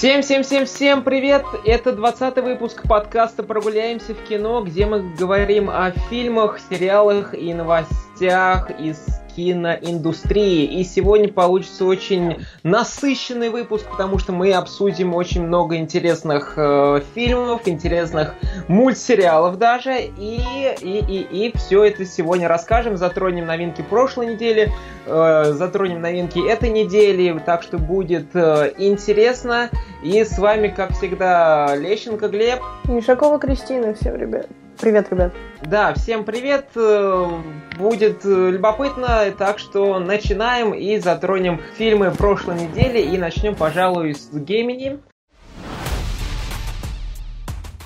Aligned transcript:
Всем-всем-всем-всем 0.00 1.04
привет! 1.04 1.44
Это 1.66 1.92
20 1.92 2.36
выпуск 2.36 2.88
подкаста 2.88 3.42
«Прогуляемся 3.42 4.14
в 4.14 4.24
кино», 4.26 4.62
где 4.62 4.86
мы 4.86 5.02
говорим 5.14 5.68
о 5.68 5.90
фильмах, 6.08 6.58
сериалах 6.70 7.34
и 7.34 7.52
новостях 7.52 8.70
из 8.80 9.19
киноиндустрии. 9.34 10.64
И 10.64 10.84
сегодня 10.84 11.28
получится 11.28 11.84
очень 11.84 12.44
насыщенный 12.62 13.50
выпуск, 13.50 13.86
потому 13.90 14.18
что 14.18 14.32
мы 14.32 14.52
обсудим 14.52 15.14
очень 15.14 15.42
много 15.42 15.76
интересных 15.76 16.54
э, 16.56 17.00
фильмов, 17.14 17.66
интересных 17.66 18.34
мультсериалов 18.68 19.58
даже. 19.58 20.00
И, 20.00 20.40
и, 20.80 21.04
и, 21.08 21.46
и 21.46 21.56
все 21.56 21.84
это 21.84 22.04
сегодня 22.04 22.48
расскажем. 22.48 22.96
Затронем 22.96 23.46
новинки 23.46 23.82
прошлой 23.82 24.34
недели, 24.34 24.72
э, 25.06 25.52
затронем 25.54 26.00
новинки 26.00 26.38
этой 26.46 26.70
недели. 26.70 27.40
Так 27.44 27.62
что 27.62 27.78
будет 27.78 28.34
э, 28.34 28.72
интересно. 28.78 29.70
И 30.02 30.24
с 30.24 30.38
вами, 30.38 30.68
как 30.68 30.92
всегда, 30.92 31.74
Лещенко 31.76 32.28
Глеб. 32.28 32.60
Мишакова 32.84 33.38
Кристина. 33.38 33.94
Всем, 33.94 34.16
ребят. 34.16 34.46
Привет, 34.80 35.10
ребят. 35.10 35.34
Да, 35.62 35.92
всем 35.92 36.24
привет. 36.24 36.70
Э, 36.74 37.28
будет 37.76 38.24
э, 38.24 38.50
любопытно, 38.50 39.30
так 39.36 39.58
что 39.58 39.98
начинаем 39.98 40.72
и 40.72 40.98
затронем 40.98 41.60
фильмы 41.76 42.10
прошлой 42.12 42.62
недели 42.62 42.98
и 43.00 43.18
начнем, 43.18 43.54
пожалуй, 43.54 44.14
с 44.14 44.30
Гемини. 44.32 44.98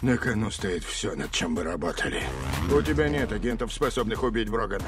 На 0.03 0.17
кону 0.17 0.53
стоит 0.53 0.85
все, 0.85 1.17
над 1.17 1.33
чем 1.33 1.55
мы 1.55 1.65
работали. 1.65 2.23
У 2.73 2.81
тебя 2.81 3.09
нет 3.09 3.33
агентов, 3.33 3.73
способных 3.73 4.23
убить 4.23 4.49
Брогана. 4.49 4.85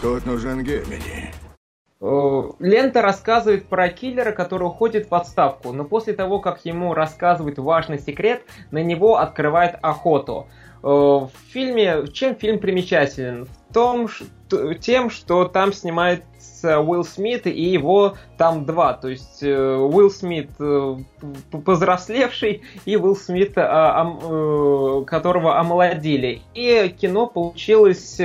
Тут 0.00 0.24
нужен 0.24 0.62
Гемини. 0.62 1.34
Э, 2.00 2.42
лента 2.58 3.02
рассказывает 3.02 3.66
про 3.68 3.88
киллера, 3.88 4.32
который 4.32 4.64
уходит 4.64 5.10
в 5.10 5.14
отставку, 5.14 5.72
но 5.72 5.84
после 5.84 6.12
того, 6.12 6.40
как 6.40 6.64
ему 6.64 6.92
рассказывают 6.92 7.58
важный 7.58 7.98
секрет, 7.98 8.42
на 8.70 8.82
него 8.82 9.18
открывает 9.18 9.76
охоту. 9.80 10.48
Э, 10.82 10.86
в 10.86 11.30
фильме, 11.48 12.06
чем 12.12 12.34
фильм 12.34 12.58
примечателен? 12.58 13.46
В 13.46 13.74
том, 13.74 14.08
тем, 14.80 15.08
что 15.08 15.46
там 15.46 15.72
снимает 15.72 16.24
Уилл 16.64 17.04
Смит, 17.04 17.46
и 17.46 17.62
его 17.62 18.14
там 18.38 18.64
два. 18.64 18.94
То 18.94 19.08
есть 19.08 19.42
э, 19.42 19.76
Уилл 19.76 20.10
Смит 20.10 20.50
э, 20.58 20.96
повзрослевший 21.64 22.62
и 22.84 22.96
Уилл 22.96 23.16
Смит, 23.16 23.52
а, 23.56 24.16
э, 24.22 25.04
которого 25.06 25.58
омолодили. 25.58 26.42
И 26.54 26.94
кино 26.98 27.26
получилось 27.26 28.20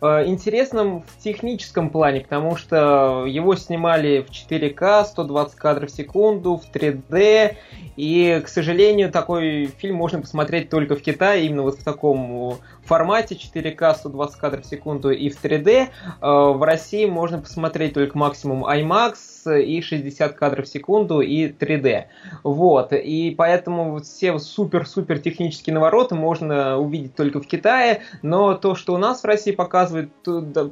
интересным 0.00 1.02
в 1.02 1.22
техническом 1.22 1.90
плане, 1.90 2.20
потому 2.20 2.56
что 2.56 3.24
его 3.26 3.54
снимали 3.56 4.22
в 4.22 4.30
4К, 4.30 5.04
120 5.04 5.54
кадров 5.56 5.90
в 5.90 5.94
секунду, 5.94 6.56
в 6.56 6.74
3D. 6.74 7.56
И, 7.96 8.40
к 8.42 8.48
сожалению, 8.48 9.10
такой 9.10 9.66
фильм 9.66 9.96
можно 9.96 10.20
посмотреть 10.20 10.70
только 10.70 10.96
в 10.96 11.02
Китае, 11.02 11.46
именно 11.46 11.62
вот 11.62 11.78
в 11.78 11.84
таком 11.84 12.58
формате 12.90 13.36
4К 13.36 13.94
120 13.94 14.36
кадров 14.36 14.64
в 14.64 14.68
секунду 14.68 15.10
и 15.10 15.28
в 15.30 15.42
3D. 15.42 15.68
Э, 15.80 15.88
в 16.20 16.62
России 16.64 17.06
можно 17.06 17.38
посмотреть 17.38 17.49
только 17.54 18.16
максимум 18.16 18.64
IMAX 18.64 19.62
и 19.62 19.80
60 19.80 20.34
кадров 20.34 20.66
в 20.66 20.68
секунду 20.68 21.20
и 21.20 21.48
3D. 21.48 22.04
Вот. 22.42 22.92
И 22.92 23.34
поэтому 23.36 24.00
все 24.00 24.38
супер-супер 24.38 25.18
технические 25.18 25.74
навороты 25.74 26.14
можно 26.14 26.78
увидеть 26.78 27.14
только 27.14 27.40
в 27.40 27.46
Китае, 27.46 28.02
но 28.22 28.54
то, 28.54 28.74
что 28.74 28.94
у 28.94 28.98
нас 28.98 29.22
в 29.22 29.24
России 29.24 29.52
показывают, 29.52 30.10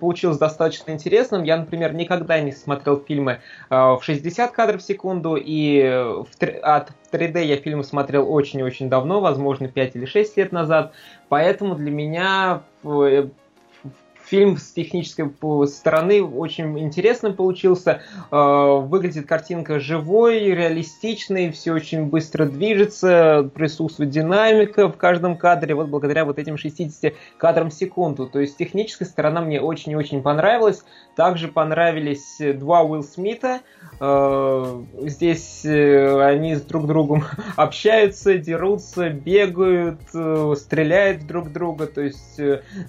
получилось 0.00 0.38
достаточно 0.38 0.92
интересным. 0.92 1.44
Я, 1.44 1.56
например, 1.56 1.94
никогда 1.94 2.40
не 2.40 2.52
смотрел 2.52 3.02
фильмы 3.06 3.40
э, 3.70 3.74
в 3.74 4.00
60 4.02 4.50
кадров 4.52 4.82
в 4.82 4.84
секунду, 4.84 5.36
и 5.36 5.80
от 6.62 6.92
3D 7.12 7.44
я 7.44 7.56
фильмы 7.56 7.84
смотрел 7.84 8.30
очень-очень 8.30 8.88
давно, 8.88 9.20
возможно, 9.20 9.68
5 9.68 9.96
или 9.96 10.04
6 10.04 10.36
лет 10.36 10.52
назад, 10.52 10.92
поэтому 11.28 11.74
для 11.74 11.90
меня 11.90 12.62
э, 12.84 13.28
фильм 14.28 14.56
с 14.56 14.72
технической 14.72 15.30
стороны 15.66 16.22
очень 16.22 16.78
интересным 16.78 17.34
получился. 17.34 18.02
Э, 18.30 18.78
выглядит 18.80 19.26
картинка 19.26 19.80
живой, 19.80 20.40
реалистичной, 20.40 21.50
все 21.50 21.72
очень 21.72 22.06
быстро 22.06 22.44
движется, 22.46 23.50
присутствует 23.54 24.10
динамика 24.10 24.88
в 24.88 24.96
каждом 24.96 25.36
кадре, 25.36 25.74
вот 25.74 25.88
благодаря 25.88 26.24
вот 26.24 26.38
этим 26.38 26.58
60 26.58 27.14
кадрам 27.38 27.70
в 27.70 27.74
секунду. 27.74 28.26
То 28.26 28.40
есть 28.40 28.56
техническая 28.56 29.08
сторона 29.08 29.40
мне 29.40 29.60
очень 29.60 29.92
и 29.92 29.96
очень 29.96 30.22
понравилась. 30.22 30.84
Также 31.18 31.48
понравились 31.48 32.36
два 32.38 32.84
Уилл 32.84 33.02
Смита. 33.02 33.58
Э, 34.00 34.82
здесь 35.00 35.64
э, 35.64 36.22
они 36.24 36.54
с 36.54 36.62
друг 36.62 36.86
другом 36.86 37.24
общаются, 37.56 38.38
дерутся, 38.38 39.10
бегают, 39.10 39.98
стреляют 40.56 41.26
друг 41.26 41.50
друга. 41.50 41.88
То 41.88 42.02
есть 42.02 42.40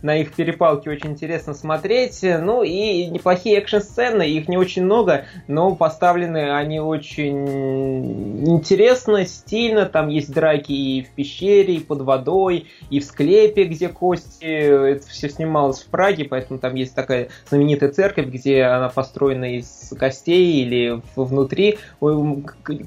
на 0.04 0.18
их 0.18 0.34
перепалки 0.34 0.90
очень 0.90 1.14
интересно 1.14 1.56
смотреть. 1.56 2.20
Ну 2.22 2.62
и 2.62 3.08
неплохие 3.08 3.58
экшн-сцены, 3.58 4.30
их 4.30 4.48
не 4.48 4.58
очень 4.58 4.84
много, 4.84 5.26
но 5.48 5.74
поставлены 5.76 6.56
они 6.56 6.80
очень 6.80 8.46
интересно, 8.48 9.26
стильно. 9.26 9.88
Там 9.88 10.08
есть 10.08 10.32
драки 10.32 10.72
и 10.72 11.02
в 11.02 11.10
пещере, 11.16 11.78
и 11.78 11.80
под 11.80 12.02
водой, 12.02 12.68
и 12.92 13.00
в 13.00 13.06
склепе, 13.06 13.64
где 13.64 13.90
кости. 13.90 14.46
Это 14.46 15.08
все 15.08 15.30
снималось 15.30 15.82
в 15.82 15.88
Праге, 15.88 16.26
поэтому 16.26 16.60
там 16.60 16.76
есть 16.76 16.94
такая 16.94 17.30
знаменитая 17.50 17.90
церковь, 17.90 18.19
где 18.28 18.64
она 18.64 18.90
построена 18.90 19.58
из 19.58 19.94
костей 19.98 20.64
или 20.64 21.02
внутри. 21.16 21.78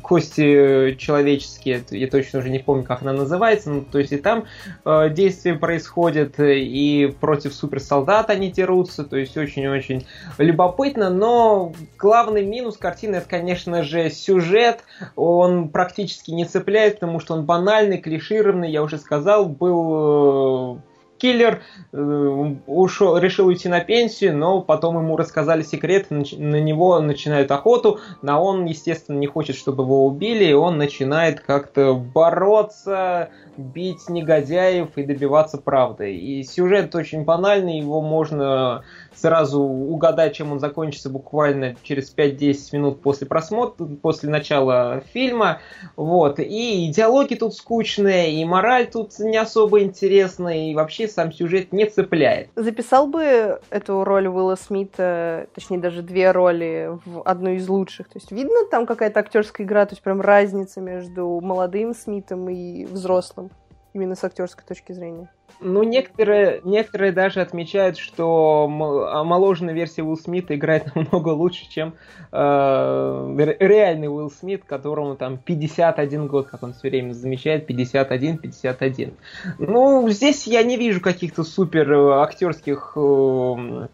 Кости 0.02 0.94
человеческие, 0.96 1.84
я 1.90 2.08
точно 2.08 2.40
уже 2.40 2.50
не 2.50 2.58
помню, 2.58 2.84
как 2.84 3.02
она 3.02 3.12
называется. 3.12 3.70
Ну, 3.70 3.82
то 3.82 3.98
есть 3.98 4.12
и 4.12 4.16
там 4.16 4.44
э, 4.84 5.10
действия 5.10 5.54
происходят, 5.54 6.34
и 6.38 7.14
против 7.20 7.54
суперсолдата 7.54 8.32
они 8.32 8.50
дерутся, 8.50 9.04
то 9.04 9.16
есть 9.16 9.36
очень-очень 9.36 10.06
любопытно, 10.38 11.10
но 11.10 11.72
главный 11.98 12.44
минус 12.44 12.76
картины 12.76 13.16
это, 13.16 13.28
конечно 13.28 13.82
же, 13.82 14.10
сюжет, 14.10 14.84
он 15.16 15.68
практически 15.68 16.30
не 16.30 16.44
цепляет, 16.44 16.94
потому 16.94 17.20
что 17.20 17.34
он 17.34 17.44
банальный, 17.44 17.98
клишированный, 17.98 18.70
я 18.70 18.82
уже 18.82 18.98
сказал, 18.98 19.46
был 19.46 20.76
э, 20.76 20.91
киллер 21.22 21.62
э, 21.92 22.54
ушел, 22.66 23.16
решил 23.16 23.46
уйти 23.46 23.68
на 23.68 23.78
пенсию, 23.78 24.36
но 24.36 24.60
потом 24.60 24.96
ему 24.96 25.16
рассказали 25.16 25.62
секрет, 25.62 26.10
на 26.10 26.60
него 26.60 27.00
начинают 27.00 27.52
охоту, 27.52 28.00
но 28.22 28.42
он, 28.42 28.64
естественно, 28.64 29.16
не 29.18 29.28
хочет, 29.28 29.54
чтобы 29.54 29.84
его 29.84 30.04
убили, 30.04 30.46
и 30.46 30.52
он 30.52 30.78
начинает 30.78 31.38
как-то 31.40 31.94
бороться, 31.94 33.30
бить 33.56 34.08
негодяев 34.08 34.88
и 34.96 35.04
добиваться 35.04 35.58
правды. 35.58 36.16
И 36.16 36.42
сюжет 36.42 36.94
очень 36.96 37.22
банальный, 37.22 37.78
его 37.78 38.00
можно 38.00 38.82
сразу 39.14 39.60
угадать, 39.60 40.34
чем 40.34 40.52
он 40.52 40.60
закончится 40.60 41.10
буквально 41.10 41.76
через 41.82 42.14
5-10 42.14 42.56
минут 42.72 43.02
после 43.02 43.26
просмотра, 43.26 43.86
после 44.00 44.30
начала 44.30 45.02
фильма. 45.12 45.60
Вот. 45.96 46.38
И 46.38 46.90
диалоги 46.94 47.34
тут 47.34 47.54
скучные, 47.54 48.34
и 48.34 48.44
мораль 48.44 48.90
тут 48.90 49.18
не 49.18 49.36
особо 49.36 49.82
интересная, 49.82 50.70
и 50.70 50.74
вообще 50.74 51.08
сам 51.12 51.32
сюжет 51.32 51.72
не 51.72 51.86
цепляет. 51.86 52.48
Записал 52.56 53.06
бы 53.06 53.60
эту 53.70 54.04
роль 54.04 54.26
Уилла 54.26 54.56
Смита, 54.56 55.46
точнее 55.54 55.78
даже 55.78 56.02
две 56.02 56.30
роли, 56.30 56.98
в 57.04 57.22
одну 57.22 57.50
из 57.50 57.68
лучших. 57.68 58.08
То 58.08 58.18
есть 58.18 58.32
видно 58.32 58.66
там 58.70 58.86
какая-то 58.86 59.20
актерская 59.20 59.66
игра, 59.66 59.86
то 59.86 59.92
есть 59.92 60.02
прям 60.02 60.20
разница 60.20 60.80
между 60.80 61.40
молодым 61.40 61.94
Смитом 61.94 62.48
и 62.48 62.84
взрослым, 62.84 63.50
именно 63.92 64.14
с 64.14 64.24
актерской 64.24 64.64
точки 64.66 64.92
зрения. 64.92 65.30
Ну, 65.62 65.82
некоторые, 65.82 66.60
некоторые 66.64 67.12
даже 67.12 67.40
отмечают, 67.40 67.96
что 67.96 68.64
омоложенная 69.12 69.74
версия 69.74 70.02
Уилл 70.02 70.16
Смита 70.16 70.54
играет 70.54 70.92
намного 70.94 71.28
лучше, 71.30 71.70
чем 71.70 71.94
э, 72.32 73.54
реальный 73.60 74.08
Уилл 74.08 74.30
Смит, 74.30 74.64
которому 74.64 75.16
там 75.16 75.38
51 75.38 76.26
год, 76.26 76.48
как 76.48 76.62
он 76.62 76.72
все 76.72 76.88
время 76.88 77.12
замечает, 77.12 77.70
51-51. 77.70 79.14
Ну, 79.58 80.08
здесь 80.10 80.46
я 80.46 80.62
не 80.62 80.76
вижу 80.76 81.00
каких-то 81.00 81.44
супер 81.44 81.92
актерских 81.92 82.92
э, 82.96 83.86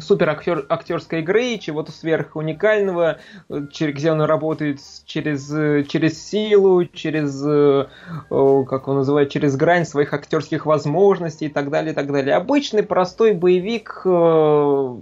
супер 0.00 0.30
актер, 0.30 0.64
актерской 0.68 1.20
игры, 1.20 1.58
чего-то 1.58 1.92
сверх 1.92 2.36
уникального, 2.36 3.18
где 3.48 4.12
он 4.12 4.22
работает 4.22 4.78
через, 5.04 5.48
через 5.88 6.22
силу, 6.22 6.84
через, 6.84 7.42
э, 7.44 7.86
как 8.28 8.88
он 8.88 8.96
называет, 8.96 9.30
через 9.30 9.56
грань 9.56 9.84
своих 9.84 10.14
актерских 10.14 10.66
возможностей 10.66 11.46
и 11.46 11.50
так 11.50 11.70
далее, 11.70 11.92
и 11.92 11.94
так 11.94 12.10
далее. 12.12 12.36
Обычный 12.36 12.82
простой 12.82 13.32
боевик 13.32 14.02
э, 14.04 14.96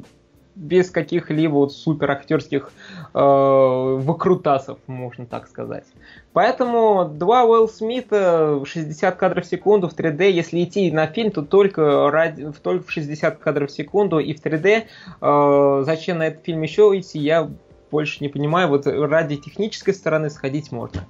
без 0.58 0.90
каких-либо 0.90 1.54
вот 1.54 1.72
супер 1.72 2.10
актерских 2.10 2.72
э, 3.14 3.18
выкрутасов, 3.20 4.78
можно 4.88 5.24
так 5.24 5.46
сказать. 5.46 5.84
Поэтому 6.32 7.04
два 7.04 7.44
Уилл 7.44 7.68
Смита 7.68 8.60
60 8.64 9.16
кадров 9.16 9.44
в 9.44 9.48
секунду 9.48 9.88
в 9.88 9.96
3D, 9.96 10.30
если 10.30 10.64
идти 10.64 10.90
на 10.90 11.06
фильм, 11.06 11.30
то 11.30 11.42
только, 11.42 12.10
ради, 12.10 12.50
только 12.62 12.86
в 12.86 12.90
60 12.90 13.38
кадров 13.38 13.70
в 13.70 13.72
секунду 13.72 14.18
и 14.18 14.34
в 14.34 14.44
3D. 14.44 14.84
Э, 15.20 15.82
зачем 15.86 16.18
на 16.18 16.26
этот 16.26 16.44
фильм 16.44 16.62
еще 16.62 16.92
идти, 16.98 17.20
я 17.20 17.48
больше 17.90 18.18
не 18.20 18.28
понимаю. 18.28 18.68
Вот 18.68 18.86
ради 18.86 19.36
технической 19.36 19.94
стороны 19.94 20.28
сходить 20.28 20.72
можно. 20.72 21.06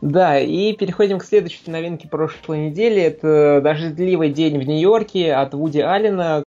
Да, 0.00 0.40
и 0.40 0.72
переходим 0.72 1.18
к 1.18 1.24
следующей 1.24 1.70
новинке 1.70 2.08
прошлой 2.08 2.70
недели. 2.70 3.00
Это 3.02 3.60
«Дождливый 3.62 4.30
день 4.30 4.58
в 4.58 4.66
Нью-Йорке» 4.66 5.34
от 5.34 5.52
Вуди 5.54 5.80
Аллена. 5.80 6.42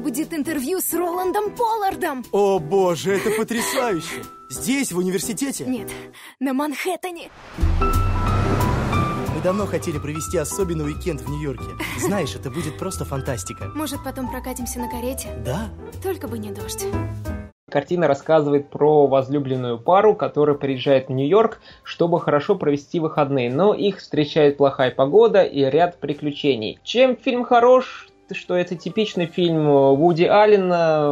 Будет 0.00 0.32
интервью 0.32 0.80
с 0.80 0.94
Роландом 0.94 1.54
Поллардом. 1.54 2.24
О 2.32 2.58
боже, 2.58 3.16
это 3.18 3.30
потрясающе! 3.32 4.22
Здесь, 4.48 4.92
в 4.92 4.98
университете? 4.98 5.66
Нет, 5.66 5.90
на 6.40 6.54
Манхэттене. 6.54 7.30
Мы 7.58 9.42
давно 9.44 9.66
хотели 9.66 9.98
провести 9.98 10.38
особенный 10.38 10.86
уикенд 10.86 11.20
в 11.20 11.28
Нью-Йорке. 11.28 11.76
Знаешь, 11.98 12.34
это 12.34 12.50
будет 12.50 12.78
просто 12.78 13.04
фантастика. 13.04 13.70
Может, 13.74 14.02
потом 14.02 14.30
прокатимся 14.30 14.78
на 14.80 14.88
карете? 14.88 15.28
Да? 15.44 15.68
Только 16.02 16.28
бы 16.28 16.38
не 16.38 16.50
дождь. 16.50 16.86
Картина 17.70 18.08
рассказывает 18.08 18.70
про 18.70 19.06
возлюбленную 19.06 19.78
пару, 19.78 20.16
которая 20.16 20.56
приезжает 20.56 21.08
в 21.08 21.12
Нью-Йорк, 21.12 21.60
чтобы 21.84 22.20
хорошо 22.20 22.56
провести 22.56 23.00
выходные, 23.00 23.52
но 23.52 23.74
их 23.74 23.98
встречает 23.98 24.56
плохая 24.56 24.90
погода 24.90 25.42
и 25.42 25.62
ряд 25.62 26.00
приключений. 26.00 26.80
Чем 26.82 27.16
фильм 27.16 27.44
хорош? 27.44 28.09
Что 28.34 28.56
это 28.56 28.76
типичный 28.76 29.26
фильм 29.26 29.66
Вуди 29.96 30.24
Аллена, 30.24 31.10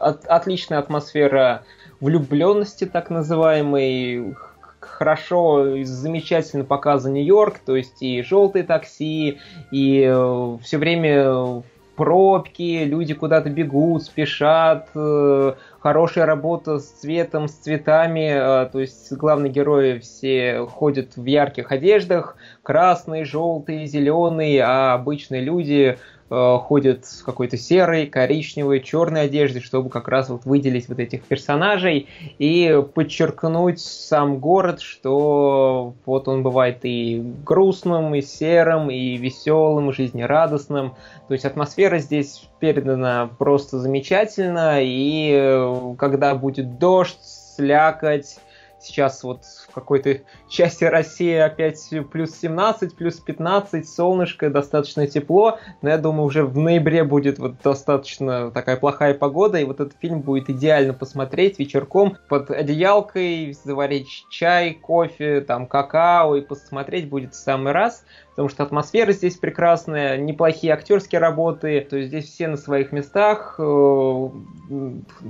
от, 0.00 0.24
отличная 0.26 0.78
атмосфера 0.78 1.62
влюбленности, 2.00 2.84
так 2.84 3.10
называемой, 3.10 4.34
хорошо, 4.80 5.84
замечательно 5.84 6.64
показан 6.64 7.14
Нью-Йорк, 7.14 7.58
то 7.64 7.76
есть 7.76 8.02
и 8.02 8.22
желтые 8.22 8.64
такси, 8.64 9.38
и 9.70 10.04
э, 10.08 10.56
все 10.62 10.78
время 10.78 11.62
пробки, 11.98 12.84
люди 12.84 13.12
куда-то 13.12 13.50
бегут, 13.50 14.04
спешат, 14.04 14.88
э, 14.94 15.54
хорошая 15.80 16.26
работа 16.26 16.78
с 16.78 16.86
цветом, 16.86 17.48
с 17.48 17.52
цветами, 17.54 18.30
э, 18.30 18.68
то 18.70 18.78
есть 18.78 19.12
главные 19.12 19.50
герои 19.50 19.98
все 19.98 20.64
ходят 20.64 21.16
в 21.16 21.24
ярких 21.24 21.72
одеждах, 21.72 22.36
красные, 22.62 23.24
желтые, 23.24 23.86
зеленые, 23.86 24.62
а 24.62 24.94
обычные 24.94 25.40
люди 25.40 25.96
э, 25.96 25.98
ходят 26.28 27.04
в 27.06 27.24
какой-то 27.24 27.56
серой, 27.56 28.06
коричневой, 28.06 28.80
черной 28.80 29.22
одежде, 29.22 29.60
чтобы 29.60 29.88
как 29.88 30.08
раз 30.08 30.28
вот 30.28 30.44
выделить 30.44 30.88
вот 30.88 30.98
этих 30.98 31.24
персонажей 31.24 32.08
и 32.38 32.82
подчеркнуть 32.94 33.80
сам 33.80 34.38
город, 34.38 34.80
что 34.80 35.94
вот 36.04 36.28
он 36.28 36.42
бывает 36.42 36.80
и 36.82 37.22
грустным, 37.44 38.14
и 38.14 38.20
серым, 38.22 38.90
и 38.90 39.16
веселым, 39.16 39.90
и 39.90 39.92
жизнерадостным. 39.92 40.94
То 41.28 41.34
есть 41.34 41.44
атмосфера 41.44 41.98
здесь 41.98 42.48
передана 42.60 43.30
просто 43.38 43.78
замечательно, 43.78 44.82
и 44.82 45.32
э, 45.32 45.94
когда 45.98 46.34
будет 46.34 46.78
дождь, 46.78 47.18
слякоть, 47.56 48.36
сейчас 48.80 49.22
вот 49.22 49.44
в 49.44 49.72
какой-то 49.72 50.20
части 50.48 50.84
России 50.84 51.34
опять 51.34 51.88
плюс 52.10 52.34
17, 52.36 52.96
плюс 52.96 53.16
15, 53.20 53.88
солнышко, 53.88 54.50
достаточно 54.50 55.06
тепло, 55.06 55.58
но 55.82 55.90
я 55.90 55.98
думаю, 55.98 56.26
уже 56.26 56.44
в 56.44 56.56
ноябре 56.56 57.04
будет 57.04 57.38
вот 57.38 57.60
достаточно 57.62 58.50
такая 58.50 58.76
плохая 58.76 59.14
погода, 59.14 59.58
и 59.58 59.64
вот 59.64 59.80
этот 59.80 59.96
фильм 60.00 60.20
будет 60.20 60.50
идеально 60.50 60.94
посмотреть 60.94 61.58
вечерком 61.58 62.16
под 62.28 62.50
одеялкой, 62.50 63.56
заварить 63.64 64.26
чай, 64.30 64.74
кофе, 64.74 65.40
там 65.40 65.66
какао, 65.66 66.36
и 66.36 66.40
посмотреть 66.40 67.08
будет 67.08 67.34
в 67.34 67.36
самый 67.36 67.72
раз 67.72 68.04
потому 68.38 68.50
что 68.50 68.62
атмосфера 68.62 69.10
здесь 69.10 69.34
прекрасная, 69.34 70.16
неплохие 70.16 70.72
актерские 70.72 71.20
работы, 71.20 71.80
то 71.80 71.96
есть 71.96 72.10
здесь 72.10 72.26
все 72.26 72.46
на 72.46 72.56
своих 72.56 72.92
местах, 72.92 73.56
э, 73.58 74.28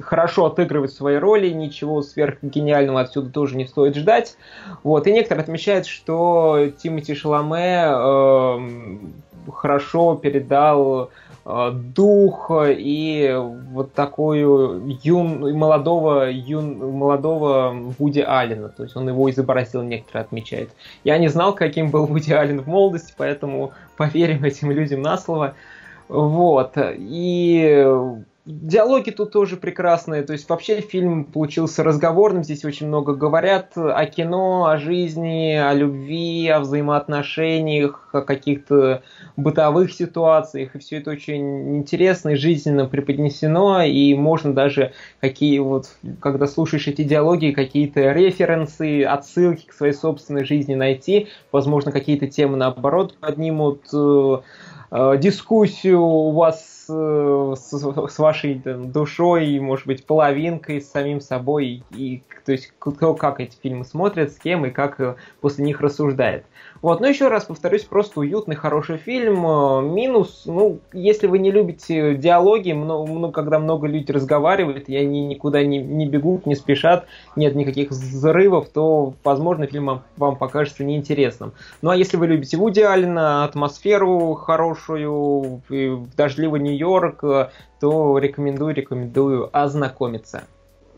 хорошо 0.02 0.44
отыгрывают 0.44 0.93
свои 0.93 1.16
роли, 1.16 1.49
ничего 1.49 2.02
сверхгениального 2.02 3.00
отсюда 3.00 3.31
тоже 3.31 3.56
не 3.56 3.64
стоит 3.64 3.96
ждать. 3.96 4.37
Вот. 4.82 5.06
И 5.06 5.12
некоторые 5.12 5.44
отмечают, 5.44 5.87
что 5.87 6.70
Тимоти 6.82 7.14
Шаломе 7.14 7.87
э, 7.87 9.50
хорошо 9.52 10.16
передал 10.16 11.10
Э, 11.50 11.70
дух 11.72 12.50
и 12.62 13.34
вот 13.72 13.94
такую 13.94 14.99
юн, 15.02 15.56
молодого, 15.56 16.31
юн, 16.31 16.76
молодого 16.76 17.70
Вуди 17.99 18.20
Аллена. 18.20 18.69
То 18.69 18.82
есть 18.82 18.94
он 18.96 19.08
его 19.08 19.31
изобразил, 19.31 19.81
некоторые 19.82 20.25
отмечают. 20.25 20.69
Я 21.05 21.16
не 21.16 21.28
знал, 21.28 21.55
каким 21.55 21.90
был 21.90 22.05
Вуди 22.05 22.34
Аллен 22.34 22.60
в 22.60 22.66
молодости, 22.66 22.98
поэтому 23.17 23.73
поверим 23.97 24.45
этим 24.45 24.71
людям 24.71 25.03
на 25.03 25.19
слово. 25.19 25.55
Вот. 26.09 26.73
И 26.77 27.87
Диалоги 28.50 29.11
тут 29.11 29.31
тоже 29.31 29.59
прекрасные, 29.59 30.23
то 30.23 30.33
есть 30.33 30.49
вообще 30.49 30.81
фильм 30.81 31.27
получился 31.27 31.85
разговорным, 31.85 32.43
здесь 32.43 32.65
очень 32.65 32.87
много 32.87 33.12
говорят 33.12 33.77
о 33.77 34.06
кино, 34.06 34.69
о 34.69 34.79
жизни, 34.79 35.53
о 35.53 35.75
любви, 35.75 36.49
о 36.49 36.61
взаимоотношениях, 36.61 38.09
о 38.15 38.23
каких-то 38.23 39.03
бытовых 39.37 39.93
ситуациях, 39.93 40.75
и 40.75 40.79
все 40.79 40.97
это 40.97 41.11
очень 41.11 41.77
интересно 41.77 42.31
и 42.31 42.37
жизненно 42.37 42.87
преподнесено, 42.87 43.83
и 43.83 44.15
можно 44.15 44.55
даже 44.55 44.93
какие 45.21 45.59
вот, 45.59 45.99
когда 46.19 46.47
слушаешь 46.47 46.89
эти 46.89 47.03
диалоги, 47.03 47.51
какие-то 47.51 48.12
референсы, 48.12 49.03
отсылки 49.03 49.67
к 49.67 49.75
своей 49.75 49.93
собственной 49.93 50.47
жизни 50.47 50.75
найти, 50.75 51.29
возможно, 51.53 51.93
какие-то 51.93 52.27
темы 52.27 52.56
наоборот 52.56 53.15
поднимут 53.21 53.83
э, 53.93 54.37
дискуссию 54.90 56.00
у 56.00 56.32
вас 56.32 56.87
э, 56.88 57.55
с, 57.56 57.70
с 57.70 58.19
вашей 58.19 58.58
там, 58.58 58.90
душой, 58.90 59.58
может 59.58 59.87
быть, 59.87 60.06
половинкой, 60.06 60.81
с 60.81 60.90
самим 60.90 61.20
собой, 61.20 61.82
и, 61.90 62.23
то 62.44 62.52
есть 62.52 62.73
кто 62.79 63.14
как 63.14 63.40
эти 63.40 63.56
фильмы 63.62 63.85
смотрит, 63.85 64.32
с 64.32 64.38
кем 64.38 64.64
и 64.64 64.70
как 64.70 64.99
э, 65.00 65.17
после 65.40 65.64
них 65.64 65.81
рассуждает. 65.81 66.46
Вот, 66.81 67.01
но 67.01 67.09
еще 67.09 67.29
раз 67.29 67.45
повторюсь, 67.45 67.85
просто 67.85 68.21
уютный, 68.21 68.55
хороший 68.55 68.99
фильм. 68.99 69.45
Э, 69.47 69.83
минус, 69.83 70.43
ну, 70.47 70.79
если 70.93 71.27
вы 71.27 71.39
не 71.39 71.51
любите 71.51 72.15
диалоги, 72.15 72.73
много, 72.73 73.11
ну, 73.11 73.33
когда 73.33 73.59
много 73.59 73.87
людей 73.87 74.15
разговаривают, 74.15 74.89
и 74.89 74.97
они 74.97 75.27
никуда 75.27 75.65
не, 75.65 75.79
не 75.79 76.07
бегут, 76.07 76.47
не 76.47 76.55
спешат, 76.55 77.07
нет 77.35 77.55
никаких 77.55 77.91
взрывов, 77.91 78.69
то, 78.69 79.15
возможно, 79.25 79.67
фильм 79.67 79.87
вам, 79.87 80.03
вам 80.17 80.37
покажется 80.37 80.85
неинтересным. 80.85 81.53
Ну, 81.83 81.91
а 81.91 81.97
если 81.97 82.17
вы 82.17 82.29
любите 82.29 82.56
Вуди 82.56 82.81
Аллена, 82.81 83.44
атмосферу 83.44 84.35
хорошую, 84.35 85.63
дождливый 86.17 86.61
Нью-Йорк, 86.61 87.25
э, 87.25 87.51
то 87.81 88.19
рекомендую, 88.19 88.75
рекомендую 88.75 89.49
ознакомиться. 89.53 90.44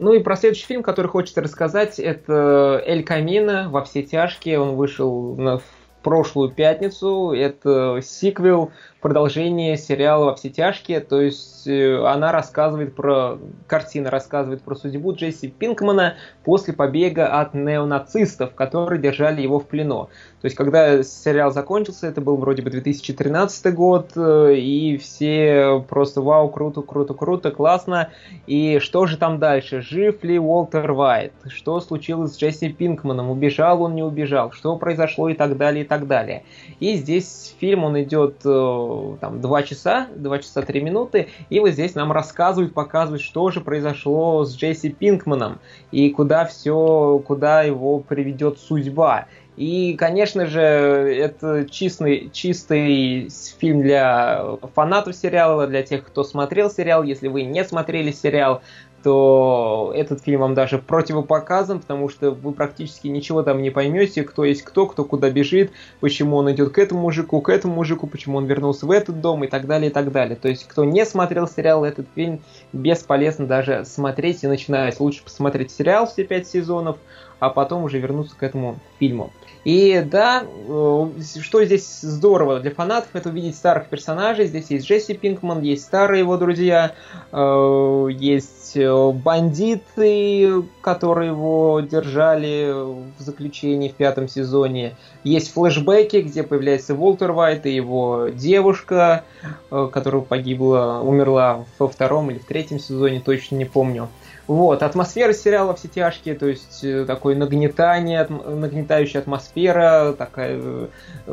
Ну 0.01 0.15
и 0.15 0.21
про 0.21 0.35
следующий 0.35 0.65
фильм, 0.65 0.83
который 0.83 1.09
хочется 1.09 1.43
рассказать, 1.43 1.99
это 1.99 2.83
«Эль 2.87 3.05
Камино. 3.05 3.69
Во 3.69 3.85
все 3.85 4.03
тяжкие». 4.03 4.59
Он 4.59 4.75
вышел 4.75 5.35
в 5.35 5.63
прошлую 6.03 6.51
пятницу. 6.51 7.33
Это 7.33 8.01
сиквел 8.03 8.73
продолжение 9.01 9.77
сериала 9.77 10.27
«Во 10.27 10.35
все 10.35 10.51
тяжкие», 10.51 11.01
то 11.01 11.21
есть 11.21 11.67
э, 11.67 12.05
она 12.05 12.33
рассказывает 12.33 12.95
про, 12.95 13.39
картина 13.67 14.11
рассказывает 14.11 14.63
про 14.63 14.75
судьбу 14.75 15.15
Джесси 15.15 15.49
Пинкмана 15.49 16.15
после 16.45 16.75
побега 16.75 17.41
от 17.41 17.55
неонацистов, 17.55 18.55
которые 18.55 19.01
держали 19.01 19.41
его 19.41 19.59
в 19.59 19.67
плену. 19.67 20.09
То 20.41 20.47
есть, 20.47 20.57
когда 20.57 21.03
сериал 21.03 21.53
закончился, 21.53 22.07
это 22.07 22.21
был 22.21 22.37
вроде 22.37 22.63
бы 22.63 22.71
2013 22.71 23.75
год, 23.75 24.13
э, 24.17 24.55
и 24.57 24.97
все 24.99 25.85
просто 25.89 26.21
вау, 26.21 26.49
круто, 26.49 26.83
круто, 26.83 27.15
круто, 27.15 27.51
классно. 27.51 28.11
И 28.47 28.79
что 28.81 29.07
же 29.07 29.17
там 29.17 29.39
дальше? 29.39 29.81
Жив 29.81 30.23
ли 30.25 30.39
Уолтер 30.39 30.93
Вайт? 30.93 31.33
Что 31.49 31.81
случилось 31.81 32.35
с 32.35 32.39
Джесси 32.39 32.71
Пинкманом? 32.71 33.31
Убежал 33.31 33.83
он, 33.83 33.95
не 33.95 34.03
убежал? 34.03 34.53
Что 34.53 34.77
произошло 34.77 35.29
и 35.29 35.35
так 35.35 35.57
далее, 35.57 35.85
и 35.85 35.87
так 35.87 36.07
далее. 36.07 36.45
И 36.81 36.95
здесь 36.95 37.55
фильм, 37.59 37.85
он 37.85 38.01
идет 38.01 38.37
э, 38.45 38.90
там 39.21 39.41
2 39.41 39.63
часа, 39.63 40.09
2 40.15 40.39
часа 40.39 40.63
3 40.63 40.81
минуты, 40.81 41.29
и 41.49 41.61
вот 41.61 41.71
здесь 41.71 41.95
нам 41.95 42.13
рассказывают, 42.13 42.75
показывают, 42.75 43.23
что 43.23 43.51
же 43.51 43.61
произошло 43.61 44.45
с 44.45 44.57
Джесси 44.57 44.91
Пинкманом, 44.91 45.59
и 45.91 46.11
куда 46.11 46.45
все, 46.45 47.23
куда 47.27 47.63
его 47.63 48.01
приведет 48.01 48.59
судьба. 48.59 49.27
И, 49.57 49.95
конечно 49.99 50.47
же, 50.47 50.61
это 50.61 51.67
чистый, 51.69 52.31
чистый 52.33 53.29
фильм 53.59 53.83
для 53.83 54.57
фанатов 54.75 55.15
сериала, 55.15 55.67
для 55.67 55.83
тех, 55.83 56.07
кто 56.07 56.25
смотрел 56.25 56.71
сериал. 56.71 57.03
Если 57.03 57.29
вы 57.29 57.43
не 57.43 57.63
смотрели 57.65 58.11
сериал, 58.11 58.63
то 59.03 59.93
этот 59.95 60.23
фильм 60.23 60.41
вам 60.41 60.55
даже 60.55 60.79
противопоказан, 60.79 61.81
потому 61.81 62.09
что 62.09 62.31
вы 62.31 62.53
практически 62.53 63.09
ничего 63.09 63.43
там 63.43 63.63
не 63.63 63.71
поймете, 63.71 64.23
кто 64.23 64.45
есть 64.45 64.63
кто, 64.63 64.87
кто 64.87 65.05
куда 65.05 65.31
бежит, 65.31 65.71
почему 66.01 66.37
он 66.37 66.51
идет 66.53 66.73
к 66.73 66.79
этому 66.79 67.03
мужику, 67.03 67.41
к 67.41 67.49
этому 67.49 67.75
мужику, 67.75 68.07
почему 68.07 68.39
он 68.39 68.47
вернулся 68.47 68.87
в 68.87 68.91
этот 68.91 69.21
дом 69.21 69.45
и 69.45 69.49
так 69.49 69.67
далее, 69.67 69.91
и 69.91 69.93
так 69.93 70.13
далее. 70.13 70.37
То 70.37 70.49
есть, 70.49 70.67
кто 70.69 70.85
не 70.85 71.05
смотрел 71.07 71.49
сериал, 71.49 71.85
этот 71.85 72.07
фильм 72.15 72.41
бесполезно 72.73 73.47
даже 73.47 73.85
смотреть 73.85 74.45
и 74.45 74.47
начинать. 74.47 75.01
Лучше 75.01 75.25
посмотреть 75.25 75.71
сериал 75.71 76.07
все 76.07 76.25
пять 76.25 76.47
сезонов, 76.49 76.99
а 77.39 77.51
потом 77.51 77.85
уже 77.85 77.99
вернуться 77.99 78.37
к 78.37 78.43
этому 78.43 78.79
фильму. 78.99 79.31
И 79.65 80.03
да, 80.11 80.45
э, 80.45 81.07
что 81.43 81.65
здесь 81.65 82.01
здорово 82.01 82.61
для 82.61 82.71
фанатов, 82.71 83.11
это 83.13 83.29
увидеть 83.29 83.57
старых 83.57 83.89
персонажей. 83.89 84.47
Здесь 84.47 84.71
есть 84.71 84.87
Джесси 84.87 85.13
Пинкман, 85.15 85.61
есть 85.61 85.85
старые 85.85 86.21
его 86.21 86.39
друзья, 86.39 86.95
э, 87.31 88.09
есть 88.11 88.73
э, 88.77 89.11
бандиты, 89.13 90.63
которые 90.81 91.33
его 91.33 91.81
держали 91.81 92.73
в 92.73 93.21
заключении 93.21 93.91
в 93.91 93.95
пятом 93.95 94.29
сезоне. 94.29 94.97
Есть 95.25 95.53
флешбеки, 95.53 96.23
где 96.23 96.43
появляется 96.43 96.95
Уолтер 96.95 97.33
Вайт 97.33 97.67
и 97.67 97.75
его 97.75 98.29
девушка, 98.33 99.25
которая 99.69 100.23
погибла, 100.23 101.03
умерла 101.05 101.67
во 101.79 101.89
втором 101.89 102.31
или 102.31 102.39
в 102.39 102.47
третьем 102.47 102.79
сезоне, 102.79 103.21
точно 103.21 103.57
не 103.57 103.67
помню. 103.67 104.09
Вот, 104.47 104.83
атмосфера 104.83 105.33
сериала 105.33 105.75
«Все 105.75 105.89
тяжкие», 105.89 106.35
то 106.35 106.47
есть 106.47 106.83
э, 106.83 107.05
такое 107.05 107.37
нагнетание, 107.37 108.27
нагнетающая 108.29 109.21
атмосфера, 109.21 110.15
такая 110.17 110.61
э, 110.61 110.89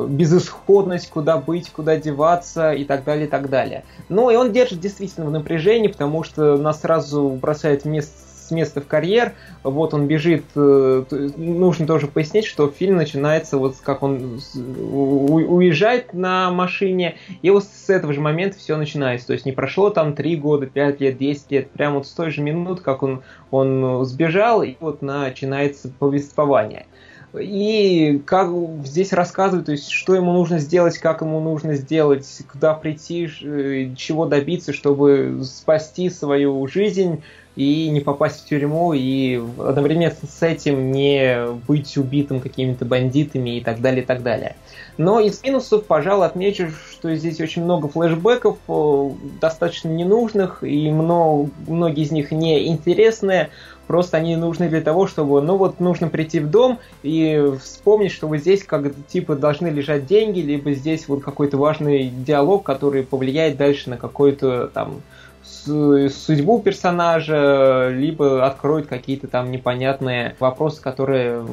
безысходность, 0.07 1.09
куда 1.09 1.37
быть, 1.37 1.71
куда 1.71 1.97
деваться 1.97 2.73
и 2.73 2.85
так 2.85 3.03
далее, 3.03 3.25
и 3.25 3.29
так 3.29 3.49
далее. 3.49 3.83
Ну 4.09 4.29
и 4.29 4.35
он 4.35 4.51
держит 4.51 4.79
действительно 4.79 5.25
в 5.25 5.31
напряжении, 5.31 5.87
потому 5.87 6.23
что 6.23 6.57
нас 6.57 6.81
сразу 6.81 7.29
бросает 7.29 7.85
вместо 7.85 8.26
с 8.47 8.51
места 8.51 8.81
в 8.81 8.87
карьер, 8.87 9.33
вот 9.63 9.93
он 9.93 10.07
бежит, 10.07 10.45
э, 10.55 11.03
нужно 11.37 11.85
тоже 11.85 12.07
пояснить, 12.07 12.45
что 12.45 12.69
фильм 12.69 12.95
начинается 12.95 13.57
вот 13.57 13.75
как 13.83 14.03
он 14.03 14.39
уезжает 14.55 16.13
на 16.13 16.49
машине, 16.51 17.15
и 17.41 17.49
вот 17.49 17.65
с 17.65 17.89
этого 17.89 18.13
же 18.13 18.21
момента 18.21 18.57
все 18.57 18.77
начинается, 18.77 19.27
то 19.27 19.33
есть 19.33 19.45
не 19.45 19.51
прошло 19.51 19.89
там 19.89 20.13
3 20.13 20.35
года, 20.37 20.65
5 20.67 21.01
лет, 21.01 21.17
10 21.17 21.51
лет, 21.51 21.71
прямо 21.71 21.97
вот 21.97 22.07
с 22.07 22.11
той 22.11 22.31
же 22.31 22.41
минут, 22.41 22.81
как 22.81 23.03
он, 23.03 23.21
он 23.51 24.05
сбежал, 24.05 24.63
и 24.63 24.75
вот 24.79 25.01
начинается 25.01 25.89
повествование. 25.99 26.85
И 27.37 28.21
как 28.25 28.49
здесь 28.85 29.11
рассказывают, 29.11 29.65
то 29.65 29.73
есть, 29.73 29.89
что 29.89 30.15
ему 30.15 30.31
нужно 30.31 30.59
сделать, 30.59 30.97
как 30.97 31.21
ему 31.21 31.39
нужно 31.41 31.75
сделать, 31.75 32.25
куда 32.51 32.73
прийти, 32.73 33.27
чего 33.97 34.25
добиться, 34.25 34.71
чтобы 34.71 35.41
спасти 35.43 36.09
свою 36.09 36.65
жизнь, 36.67 37.23
и 37.57 37.89
не 37.89 38.01
попасть 38.01 38.41
в 38.41 38.45
тюрьму, 38.45 38.93
и 38.93 39.41
одновременно 39.57 40.13
с 40.13 40.43
этим 40.43 40.91
не 40.91 41.47
быть 41.67 41.97
убитым 41.97 42.39
какими-то 42.39 42.85
бандитами 42.85 43.57
и 43.57 43.61
так 43.61 43.81
далее, 43.81 44.03
и 44.03 44.05
так 44.05 44.21
далее. 44.21 44.55
Но 44.97 45.19
из 45.19 45.41
минусов, 45.43 45.85
пожалуй, 45.85 46.27
отмечу, 46.27 46.69
что 46.91 47.13
здесь 47.15 47.41
очень 47.41 47.63
много 47.63 47.87
флешбеков, 47.87 48.57
достаточно 49.41 49.89
ненужных, 49.89 50.63
и 50.63 50.91
много, 50.91 51.49
многие 51.67 52.03
из 52.03 52.11
них 52.11 52.31
неинтересные, 52.31 53.49
просто 53.87 54.17
они 54.17 54.35
нужны 54.35 54.69
для 54.69 54.81
того, 54.81 55.07
чтобы, 55.07 55.41
ну 55.41 55.57
вот, 55.57 55.79
нужно 55.79 56.09
прийти 56.09 56.39
в 56.39 56.51
дом 56.51 56.77
и 57.01 57.43
вспомнить, 57.59 58.11
что 58.11 58.27
вот 58.27 58.37
здесь 58.37 58.63
как 58.63 58.93
типа 59.07 59.35
должны 59.35 59.69
лежать 59.69 60.05
деньги, 60.05 60.41
либо 60.41 60.73
здесь 60.73 61.07
вот 61.07 61.23
какой-то 61.23 61.57
важный 61.57 62.07
диалог, 62.07 62.63
который 62.63 63.01
повлияет 63.01 63.57
дальше 63.57 63.89
на 63.89 63.97
какой-то 63.97 64.67
там 64.67 65.01
судьбу 65.47 66.59
персонажа, 66.61 67.89
либо 67.89 68.45
откроет 68.45 68.87
какие-то 68.87 69.27
там 69.27 69.51
непонятные 69.51 70.35
вопросы, 70.39 70.81
которые 70.81 71.45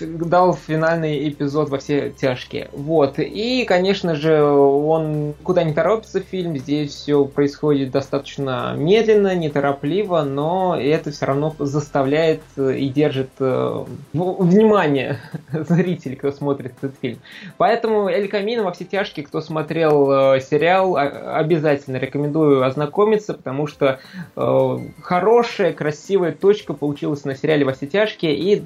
дал 0.00 0.54
финальный 0.54 1.28
эпизод 1.28 1.68
во 1.68 1.78
все 1.78 2.10
тяжкие. 2.10 2.68
Вот. 2.72 3.18
И, 3.18 3.64
конечно 3.64 4.14
же, 4.14 4.42
он 4.42 5.34
куда 5.42 5.64
не 5.64 5.72
торопится 5.72 6.20
фильм, 6.20 6.56
здесь 6.56 6.94
все 6.94 7.24
происходит 7.24 7.90
достаточно 7.90 8.74
медленно, 8.76 9.34
неторопливо, 9.34 10.22
но 10.22 10.76
это 10.78 11.10
все 11.10 11.26
равно 11.26 11.54
заставляет 11.58 12.42
и 12.56 12.88
держит 12.88 13.30
э, 13.38 13.84
внимание 14.12 15.18
зрителей, 15.52 16.16
кто 16.16 16.32
смотрит 16.32 16.74
этот 16.80 16.96
фильм. 17.00 17.18
Поэтому 17.56 18.08
Эль 18.08 18.28
Камино 18.28 18.62
во 18.62 18.72
все 18.72 18.84
тяжкие, 18.84 19.26
кто 19.26 19.40
смотрел 19.40 20.34
э, 20.34 20.40
сериал, 20.40 20.96
обязательно 20.96 21.96
рекомендую 21.96 22.64
ознакомиться, 22.64 23.21
потому 23.26 23.66
что 23.66 24.00
э, 24.36 24.78
хорошая, 25.02 25.72
красивая 25.72 26.32
точка 26.32 26.74
получилась 26.74 27.24
на 27.24 27.34
сериале 27.34 27.64
«Во 27.64 27.72
все 27.72 27.86
тяжкие», 27.86 28.36
и 28.36 28.62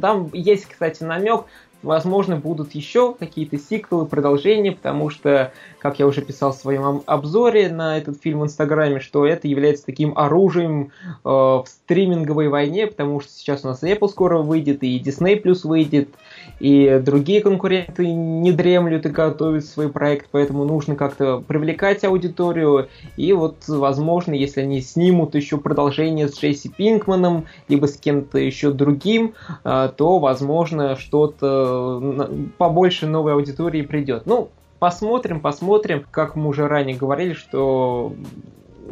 там 0.00 0.30
есть, 0.32 0.66
кстати, 0.66 1.02
намек, 1.02 1.44
возможно, 1.82 2.36
будут 2.36 2.74
еще 2.74 3.14
какие-то 3.14 3.58
сиквелы, 3.58 4.06
продолжения, 4.06 4.72
потому 4.72 5.10
что, 5.10 5.52
как 5.78 5.98
я 5.98 6.06
уже 6.06 6.22
писал 6.22 6.52
в 6.52 6.56
своем 6.56 7.02
обзоре 7.06 7.68
на 7.68 7.98
этот 7.98 8.20
фильм 8.20 8.40
в 8.40 8.44
Инстаграме, 8.44 9.00
что 9.00 9.26
это 9.26 9.48
является 9.48 9.86
таким 9.86 10.16
оружием 10.16 10.92
э, 11.06 11.10
в 11.24 11.64
стриминговой 11.66 12.48
войне, 12.48 12.86
потому 12.86 13.20
что 13.20 13.32
сейчас 13.32 13.64
у 13.64 13.68
нас 13.68 13.82
Apple 13.82 14.08
скоро 14.08 14.38
выйдет, 14.38 14.82
и 14.82 14.98
Disney 15.00 15.42
Plus 15.42 15.60
выйдет, 15.64 16.10
и 16.58 17.00
другие 17.04 17.40
конкуренты 17.40 18.06
не 18.06 18.52
дремлют 18.52 19.06
и 19.06 19.10
готовят 19.10 19.64
свой 19.64 19.88
проект, 19.88 20.28
поэтому 20.30 20.64
нужно 20.64 20.96
как-то 20.96 21.42
привлекать 21.46 22.04
аудиторию. 22.04 22.88
И 23.16 23.32
вот, 23.32 23.64
возможно, 23.68 24.32
если 24.32 24.62
они 24.62 24.80
снимут 24.80 25.34
еще 25.34 25.58
продолжение 25.58 26.28
с 26.28 26.38
Джесси 26.38 26.68
Пинкманом, 26.68 27.46
либо 27.68 27.86
с 27.86 27.96
кем-то 27.96 28.38
еще 28.38 28.72
другим, 28.72 29.34
а, 29.64 29.88
то, 29.88 30.18
возможно, 30.18 30.96
что-то 30.96 32.30
побольше 32.58 33.06
новой 33.06 33.34
аудитории 33.34 33.82
придет. 33.82 34.26
Ну, 34.26 34.50
посмотрим, 34.78 35.40
посмотрим. 35.40 36.04
Как 36.10 36.36
мы 36.36 36.48
уже 36.48 36.66
ранее 36.66 36.96
говорили, 36.96 37.34
что 37.34 38.12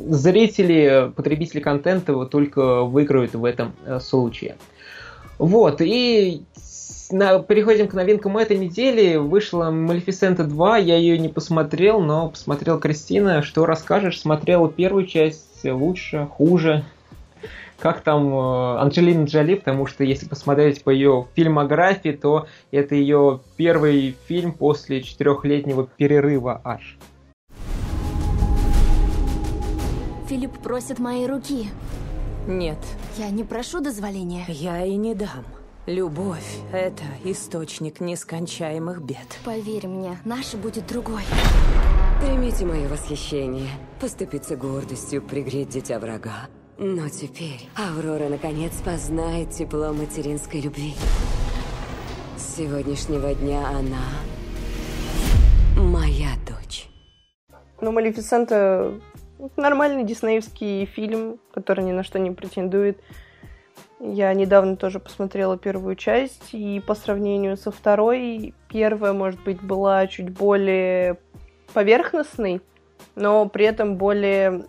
зрители, 0.06 1.12
потребители 1.14 1.60
контента 1.60 2.14
вот 2.14 2.30
только 2.30 2.84
выиграют 2.84 3.34
в 3.34 3.44
этом 3.44 3.72
э, 3.84 3.98
случае. 4.00 4.56
Вот, 5.38 5.80
и 5.80 6.42
на, 7.10 7.38
переходим 7.40 7.88
к 7.88 7.94
новинкам 7.94 8.36
этой 8.38 8.56
недели. 8.56 9.16
Вышла 9.16 9.70
Малефисента 9.70 10.44
2, 10.44 10.78
я 10.78 10.96
ее 10.96 11.18
не 11.18 11.28
посмотрел, 11.28 12.00
но 12.00 12.30
посмотрел 12.30 12.78
Кристина. 12.78 13.42
Что 13.42 13.66
расскажешь? 13.66 14.20
Смотрела 14.20 14.70
первую 14.70 15.06
часть, 15.06 15.64
лучше, 15.64 16.26
хуже? 16.30 16.84
Как 17.78 18.00
там 18.00 18.34
э, 18.34 18.78
Анджелина 18.80 19.24
Джоли, 19.24 19.54
потому 19.54 19.86
что 19.86 20.02
если 20.02 20.26
посмотреть 20.26 20.82
по 20.82 20.90
ее 20.90 21.28
фильмографии, 21.34 22.10
то 22.10 22.46
это 22.72 22.96
ее 22.96 23.40
первый 23.56 24.16
фильм 24.26 24.52
после 24.52 25.00
четырехлетнего 25.02 25.86
перерыва 25.86 26.60
аж. 26.64 26.98
Филипп 30.28 30.58
просит 30.58 30.98
моей 30.98 31.26
руки. 31.26 31.68
Нет. 32.48 32.78
Я 33.16 33.30
не 33.30 33.44
прошу 33.44 33.80
дозволения. 33.80 34.44
Я 34.48 34.84
и 34.84 34.96
не 34.96 35.14
дам. 35.14 35.44
Любовь— 35.88 36.58
это 36.74 37.02
источник 37.24 38.00
нескончаемых 38.00 39.00
бед. 39.00 39.38
Поверь 39.42 39.86
мне, 39.86 40.18
наша 40.26 40.58
будет 40.58 40.86
другой. 40.86 41.22
Примите 42.20 42.66
мое 42.66 42.86
восхищение. 42.88 43.70
Поступиться 43.98 44.54
гордостью, 44.54 45.22
пригреть 45.22 45.70
дитя 45.70 45.98
врага. 45.98 46.50
Но 46.76 47.08
теперь 47.08 47.70
Аврора 47.74 48.28
наконец 48.28 48.74
познает 48.84 49.52
тепло 49.52 49.94
материнской 49.94 50.60
любви. 50.60 50.92
С 52.36 52.56
сегодняшнего 52.56 53.34
дня 53.34 53.66
она 53.68 54.04
моя 55.74 56.32
дочь. 56.46 56.86
Ну, 57.80 57.92
Малефисента 57.92 58.92
нормальный 59.56 60.04
диснеевский 60.04 60.84
фильм, 60.84 61.40
который 61.54 61.82
ни 61.82 61.92
на 61.92 62.02
что 62.02 62.18
не 62.18 62.30
претендует. 62.30 63.00
Я 64.00 64.32
недавно 64.32 64.76
тоже 64.76 65.00
посмотрела 65.00 65.58
первую 65.58 65.96
часть, 65.96 66.50
и 66.52 66.80
по 66.86 66.94
сравнению 66.94 67.56
со 67.56 67.72
второй, 67.72 68.54
первая, 68.68 69.12
может 69.12 69.42
быть, 69.42 69.60
была 69.60 70.06
чуть 70.06 70.30
более 70.30 71.18
поверхностной, 71.74 72.60
но 73.16 73.48
при 73.48 73.64
этом 73.64 73.96
более 73.96 74.66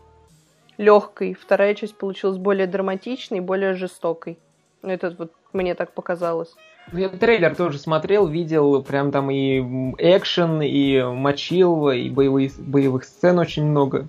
легкой. 0.77 1.35
Вторая 1.35 1.75
часть 1.75 1.95
получилась 1.95 2.37
более 2.37 2.65
драматичной, 2.65 3.41
более 3.41 3.75
жестокой. 3.75 4.39
Ну, 4.81 4.89
это 4.89 5.13
вот 5.17 5.31
мне 5.53 5.75
так 5.75 5.91
показалось. 5.91 6.55
Ну, 6.91 6.99
я 6.99 7.09
трейлер 7.09 7.55
тоже 7.55 7.77
смотрел, 7.77 8.25
видел 8.25 8.81
прям 8.81 9.11
там 9.11 9.29
и 9.29 9.59
экшен, 9.99 10.61
и 10.61 11.03
мочил, 11.03 11.89
и 11.91 12.09
боевые, 12.09 12.49
боевых 12.57 13.03
сцен 13.03 13.37
очень 13.37 13.65
много. 13.65 14.07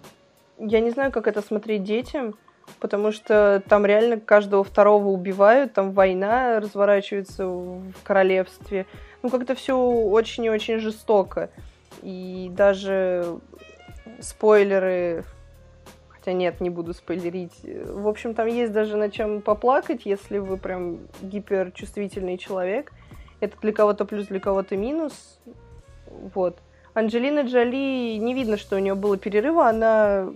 Я 0.59 0.81
не 0.81 0.91
знаю, 0.91 1.13
как 1.13 1.27
это 1.27 1.43
смотреть 1.43 1.85
детям, 1.85 2.35
потому 2.79 3.13
что 3.13 3.63
там 3.69 3.85
реально 3.85 4.21
каждого 4.21 4.65
второго 4.65 5.09
убивают, 5.09 5.73
там 5.73 5.93
война 5.93 6.61
разворачивается 6.61 7.47
в 7.47 7.93
королевстве. 8.05 8.87
Ну, 9.23 9.31
как-то 9.31 9.55
все 9.55 9.77
очень 9.77 10.45
и 10.45 10.51
очень 10.51 10.79
жестоко. 10.79 11.51
И 12.03 12.49
даже 12.53 13.39
спойлеры, 14.21 15.25
хотя 16.09 16.33
нет, 16.33 16.61
не 16.61 16.71
буду 16.71 16.95
спойлерить. 16.95 17.61
В 17.63 18.09
общем, 18.09 18.35
там 18.35 18.47
есть 18.47 18.73
даже 18.73 18.97
на 18.97 19.11
чем 19.11 19.43
поплакать, 19.43 20.03
если 20.05 20.39
вы 20.39 20.57
прям 20.57 20.99
гиперчувствительный 21.21 22.39
человек. 22.39 22.93
Это 23.41 23.57
для 23.61 23.73
кого-то 23.73 24.05
плюс, 24.05 24.27
для 24.27 24.41
кого-то 24.41 24.77
минус. 24.77 25.39
Вот. 26.35 26.59
Анджелина 26.93 27.41
Джоли, 27.41 28.17
не 28.17 28.35
видно, 28.35 28.57
что 28.57 28.77
у 28.77 28.79
нее 28.79 28.95
было 28.95 29.17
перерыва, 29.17 29.69
она 29.69 30.31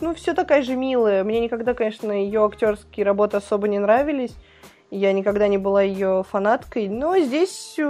ну, 0.00 0.14
все 0.14 0.34
такая 0.34 0.62
же 0.62 0.76
милая. 0.76 1.24
Мне 1.24 1.40
никогда, 1.40 1.74
конечно, 1.74 2.12
ее 2.12 2.44
актерские 2.44 3.04
работы 3.04 3.36
особо 3.36 3.68
не 3.68 3.78
нравились. 3.78 4.34
Я 4.90 5.12
никогда 5.12 5.48
не 5.48 5.58
была 5.58 5.82
ее 5.82 6.24
фанаткой, 6.30 6.88
но 6.88 7.18
здесь 7.18 7.74
э, 7.78 7.82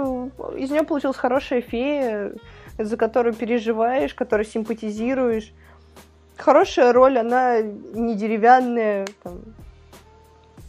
из 0.57 0.69
нее 0.69 0.83
получилась 0.83 1.15
хорошая 1.15 1.61
фея, 1.61 2.33
за 2.77 2.97
которую 2.97 3.33
переживаешь, 3.33 4.13
которой 4.13 4.45
симпатизируешь. 4.45 5.53
Хорошая 6.35 6.91
роль, 6.91 7.17
она 7.17 7.61
не 7.61 8.15
деревянная, 8.15 9.07
там, 9.23 9.39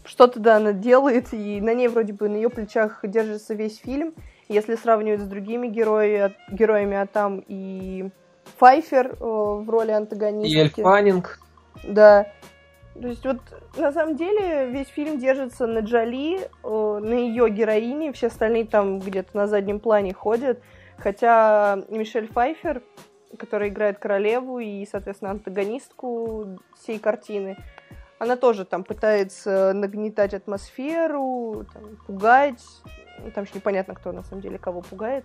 что-то, 0.05 0.39
да, 0.39 0.57
она 0.57 0.73
делает, 0.73 1.33
и 1.33 1.61
на 1.61 1.75
ней 1.75 1.89
вроде 1.89 2.13
бы 2.13 2.29
на 2.29 2.37
ее 2.37 2.49
плечах 2.49 3.01
держится 3.03 3.55
весь 3.55 3.79
фильм. 3.79 4.15
Если 4.49 4.75
сравнивать 4.75 5.21
с 5.21 5.29
другими 5.29 5.69
герои, 5.69 6.33
героями, 6.51 6.97
а 6.97 7.07
там 7.07 7.43
и 7.47 8.11
Файфер 8.61 9.17
э, 9.19 9.25
в 9.25 9.71
роли 9.71 9.91
антагонистки. 9.91 10.53
И 10.53 10.59
Эль 10.59 10.71
Фаннинг. 10.71 11.41
Да. 11.83 12.27
То 12.93 13.09
есть 13.09 13.25
вот 13.25 13.39
на 13.79 13.91
самом 13.91 14.17
деле 14.17 14.67
весь 14.67 14.89
фильм 14.89 15.19
держится 15.19 15.67
на 15.67 15.79
Джоли, 15.79 16.41
э, 16.43 16.99
на 17.03 17.15
ее 17.15 17.49
героине, 17.49 18.13
все 18.13 18.27
остальные 18.27 18.67
там 18.67 19.01
где-то 19.01 19.35
на 19.35 19.47
заднем 19.47 19.81
плане 19.81 20.13
ходят. 20.13 20.61
Хотя 20.99 21.79
Мишель 21.89 22.29
Файфер, 22.29 22.83
которая 23.39 23.71
играет 23.71 23.99
королеву 23.99 24.59
и, 24.59 24.85
соответственно, 24.85 25.31
антагонистку 25.31 26.59
всей 26.79 26.99
картины, 26.99 27.57
она 28.19 28.37
тоже 28.37 28.67
там 28.67 28.85
пытается 28.85 29.73
нагнетать 29.73 30.35
атмосферу, 30.35 31.65
там, 31.73 31.97
пугать. 32.07 32.63
Ну, 33.21 33.31
там 33.31 33.45
еще 33.45 33.55
непонятно, 33.55 33.95
кто 33.95 34.13
на 34.13 34.23
самом 34.23 34.43
деле 34.43 34.59
кого 34.59 34.83
пугает. 34.83 35.25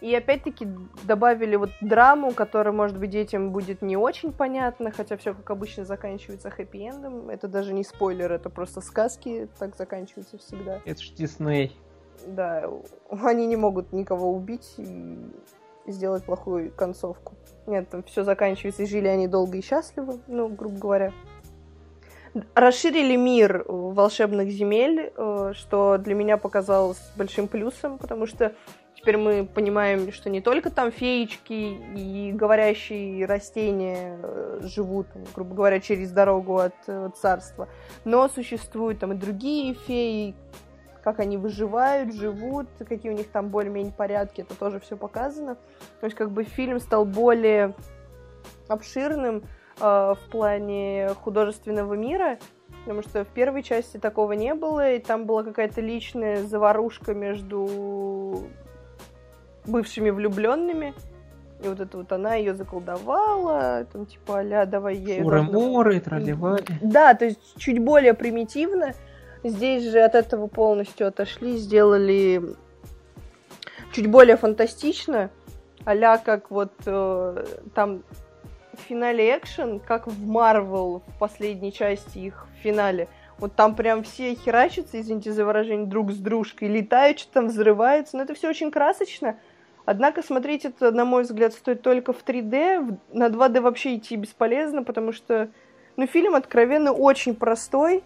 И 0.00 0.14
опять-таки 0.14 0.66
добавили 1.04 1.56
вот 1.56 1.70
драму, 1.82 2.32
которая, 2.32 2.72
может 2.72 2.98
быть, 2.98 3.10
детям 3.10 3.50
будет 3.50 3.82
не 3.82 3.96
очень 3.96 4.32
понятна, 4.32 4.90
хотя 4.90 5.16
все, 5.16 5.34
как 5.34 5.50
обычно, 5.50 5.84
заканчивается 5.84 6.48
хэппи-эндом. 6.48 7.30
Это 7.30 7.48
даже 7.48 7.74
не 7.74 7.84
спойлер, 7.84 8.32
это 8.32 8.48
просто 8.48 8.80
сказки, 8.80 9.48
так 9.58 9.76
заканчиваются 9.76 10.38
всегда. 10.38 10.80
Это 10.86 11.02
ж 11.02 11.10
Дисней. 11.10 11.76
Да, 12.26 12.70
они 13.10 13.46
не 13.46 13.56
могут 13.56 13.92
никого 13.92 14.30
убить 14.32 14.74
и 14.78 15.18
сделать 15.86 16.24
плохую 16.24 16.72
концовку. 16.72 17.34
Нет, 17.66 17.88
там 17.90 18.02
все 18.04 18.24
заканчивается, 18.24 18.82
и 18.82 18.86
жили 18.86 19.06
они 19.06 19.28
долго 19.28 19.58
и 19.58 19.62
счастливо, 19.62 20.18
ну, 20.26 20.48
грубо 20.48 20.78
говоря. 20.78 21.12
Расширили 22.54 23.16
мир 23.16 23.64
волшебных 23.66 24.50
земель, 24.50 25.12
э, 25.16 25.52
что 25.54 25.98
для 25.98 26.14
меня 26.14 26.36
показалось 26.36 27.00
большим 27.16 27.48
плюсом, 27.48 27.98
потому 27.98 28.26
что 28.26 28.54
Теперь 29.00 29.16
мы 29.16 29.46
понимаем, 29.46 30.12
что 30.12 30.28
не 30.28 30.42
только 30.42 30.68
там 30.68 30.92
феечки 30.92 31.78
и 31.96 32.32
говорящие 32.32 33.24
растения 33.24 34.18
э, 34.22 34.60
живут, 34.62 35.06
грубо 35.34 35.54
говоря, 35.54 35.80
через 35.80 36.10
дорогу 36.10 36.58
от 36.58 36.74
э, 36.86 37.08
царства, 37.16 37.66
но 38.04 38.28
существуют 38.28 38.98
там 38.98 39.12
и 39.12 39.16
другие 39.16 39.72
феи, 39.72 40.34
как 41.02 41.18
они 41.18 41.38
выживают, 41.38 42.14
живут, 42.14 42.66
какие 42.86 43.10
у 43.10 43.14
них 43.14 43.28
там 43.28 43.48
более-менее 43.48 43.94
порядки, 43.94 44.42
это 44.42 44.54
тоже 44.54 44.80
все 44.80 44.98
показано. 44.98 45.54
То 46.00 46.04
есть 46.04 46.14
как 46.14 46.30
бы 46.30 46.44
фильм 46.44 46.78
стал 46.78 47.06
более 47.06 47.74
обширным 48.68 49.44
э, 49.80 49.80
в 49.80 50.30
плане 50.30 51.14
художественного 51.22 51.94
мира, 51.94 52.38
потому 52.84 53.00
что 53.00 53.24
в 53.24 53.28
первой 53.28 53.62
части 53.62 53.96
такого 53.96 54.32
не 54.32 54.52
было, 54.52 54.92
и 54.92 54.98
там 54.98 55.24
была 55.24 55.42
какая-то 55.42 55.80
личная 55.80 56.42
заварушка 56.42 57.14
между 57.14 58.50
бывшими 59.66 60.10
влюбленными. 60.10 60.94
И 61.62 61.68
вот 61.68 61.80
это 61.80 61.98
вот 61.98 62.10
она 62.12 62.36
ее 62.36 62.54
заколдовала, 62.54 63.86
там 63.92 64.06
типа 64.06 64.40
а 64.40 64.66
давай 64.66 64.96
я 64.96 65.16
ее... 65.16 65.22
Шуры-муры, 65.22 66.00
тролливали. 66.00 66.64
Да, 66.80 67.12
то 67.14 67.26
есть 67.26 67.38
чуть 67.58 67.78
более 67.78 68.14
примитивно. 68.14 68.94
Здесь 69.44 69.84
же 69.84 70.00
от 70.00 70.14
этого 70.14 70.46
полностью 70.46 71.06
отошли, 71.06 71.56
сделали 71.56 72.56
чуть 73.92 74.06
более 74.06 74.36
фантастично, 74.36 75.30
а 75.84 76.18
как 76.18 76.50
вот 76.50 76.72
э, 76.86 77.44
там 77.74 78.02
в 78.74 78.80
финале 78.88 79.36
экшен, 79.36 79.80
как 79.80 80.06
в 80.06 80.26
Марвел 80.26 81.02
в 81.06 81.18
последней 81.18 81.72
части 81.72 82.18
их 82.18 82.46
в 82.54 82.62
финале. 82.62 83.08
Вот 83.38 83.54
там 83.54 83.74
прям 83.74 84.02
все 84.02 84.34
херачатся, 84.34 85.00
извините 85.00 85.32
за 85.32 85.44
выражение, 85.46 85.86
друг 85.86 86.12
с 86.12 86.18
дружкой, 86.18 86.68
летают, 86.68 87.18
что 87.18 87.32
там 87.32 87.46
взрываются. 87.48 88.16
Но 88.16 88.24
это 88.24 88.34
все 88.34 88.50
очень 88.50 88.70
красочно. 88.70 89.36
Однако 89.90 90.22
смотреть 90.22 90.64
это, 90.64 90.92
на 90.92 91.04
мой 91.04 91.24
взгляд, 91.24 91.52
стоит 91.52 91.82
только 91.82 92.12
в 92.12 92.24
3D. 92.24 92.96
На 93.12 93.26
2D 93.26 93.60
вообще 93.60 93.96
идти 93.96 94.14
бесполезно, 94.14 94.84
потому 94.84 95.10
что 95.12 95.48
ну, 95.96 96.06
фильм 96.06 96.36
откровенно 96.36 96.92
очень 96.92 97.34
простой, 97.34 98.04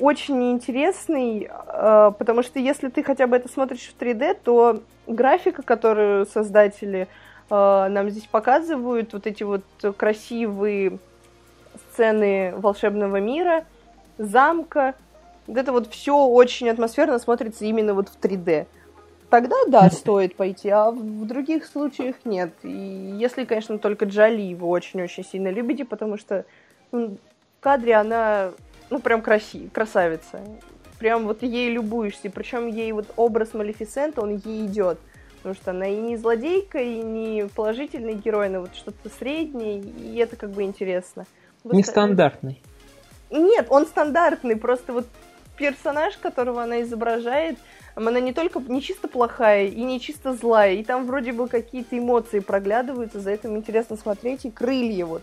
очень 0.00 0.50
интересный, 0.50 1.48
э, 1.48 2.12
потому 2.18 2.42
что 2.42 2.58
если 2.58 2.88
ты 2.88 3.04
хотя 3.04 3.28
бы 3.28 3.36
это 3.36 3.48
смотришь 3.48 3.88
в 3.88 3.96
3D, 3.96 4.36
то 4.42 4.82
графика, 5.06 5.62
которую 5.62 6.26
создатели 6.26 7.06
э, 7.50 7.86
нам 7.88 8.10
здесь 8.10 8.26
показывают, 8.26 9.12
вот 9.12 9.28
эти 9.28 9.44
вот 9.44 9.62
красивые 9.96 10.98
сцены 11.92 12.52
волшебного 12.56 13.20
мира, 13.20 13.64
замка, 14.18 14.96
вот 15.46 15.56
это 15.56 15.70
вот 15.70 15.86
все 15.86 16.18
очень 16.26 16.68
атмосферно 16.68 17.20
смотрится 17.20 17.64
именно 17.64 17.94
вот 17.94 18.08
в 18.08 18.18
3D 18.18 18.66
тогда 19.30 19.56
да, 19.68 19.90
стоит 19.90 20.36
пойти, 20.36 20.68
а 20.68 20.90
в 20.90 21.26
других 21.26 21.66
случаях 21.66 22.16
нет. 22.24 22.52
И 22.62 23.16
если, 23.18 23.44
конечно, 23.44 23.78
только 23.78 24.04
Джоли 24.04 24.54
вы 24.54 24.66
очень-очень 24.66 25.24
сильно 25.24 25.48
любите, 25.48 25.84
потому 25.84 26.18
что 26.18 26.44
ну, 26.92 27.16
в 27.58 27.62
кадре 27.62 27.94
она, 27.94 28.52
ну, 28.90 29.00
прям 29.00 29.22
краси, 29.22 29.68
красавица. 29.72 30.40
Прям 30.98 31.26
вот 31.26 31.42
ей 31.42 31.70
любуешься. 31.70 32.30
Причем 32.30 32.68
ей 32.68 32.92
вот 32.92 33.06
образ 33.16 33.54
Малефисента, 33.54 34.22
он 34.22 34.36
ей 34.36 34.66
идет. 34.66 34.98
Потому 35.38 35.54
что 35.54 35.70
она 35.70 35.86
и 35.86 35.96
не 35.96 36.16
злодейка, 36.16 36.78
и 36.78 37.02
не 37.02 37.46
положительный 37.54 38.14
герой, 38.14 38.48
но 38.48 38.60
вот 38.60 38.74
что-то 38.74 39.08
среднее, 39.18 39.80
и 39.80 40.16
это 40.16 40.34
как 40.36 40.50
бы 40.50 40.62
интересно. 40.62 41.26
Нестандартный. 41.64 42.62
Нет, 43.30 43.66
он 43.70 43.86
стандартный, 43.86 44.56
просто 44.56 44.92
вот 44.92 45.06
персонаж, 45.56 46.16
которого 46.16 46.62
она 46.62 46.82
изображает, 46.82 47.58
она 47.94 48.20
не 48.20 48.32
только 48.32 48.60
не 48.60 48.82
чисто 48.82 49.08
плохая 49.08 49.66
и 49.66 49.82
не 49.82 50.00
чисто 50.00 50.34
злая, 50.34 50.74
и 50.74 50.84
там 50.84 51.06
вроде 51.06 51.32
бы 51.32 51.48
какие-то 51.48 51.98
эмоции 51.98 52.40
проглядываются, 52.40 53.20
за 53.20 53.30
этим 53.30 53.56
интересно 53.56 53.96
смотреть, 53.96 54.44
и 54.44 54.50
крылья 54.50 55.06
вот 55.06 55.22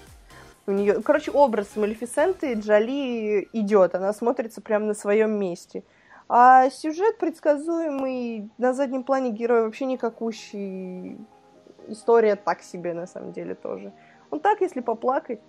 у 0.65 0.71
нее. 0.71 1.01
Короче, 1.01 1.31
образ 1.31 1.75
Малефисенты 1.75 2.53
Джоли 2.53 3.47
идет, 3.53 3.95
она 3.95 4.13
смотрится 4.13 4.61
прямо 4.61 4.85
на 4.85 4.93
своем 4.93 5.37
месте. 5.37 5.83
А 6.29 6.69
сюжет 6.69 7.17
предсказуемый, 7.17 8.49
на 8.57 8.73
заднем 8.73 9.03
плане 9.03 9.31
герой 9.31 9.63
вообще 9.63 9.85
никакущий. 9.85 11.17
История 11.87 12.35
так 12.37 12.63
себе, 12.63 12.93
на 12.93 13.07
самом 13.07 13.33
деле, 13.33 13.55
тоже. 13.55 13.91
Он 14.31 14.39
так, 14.39 14.61
если 14.61 14.79
поплакать, 14.79 15.41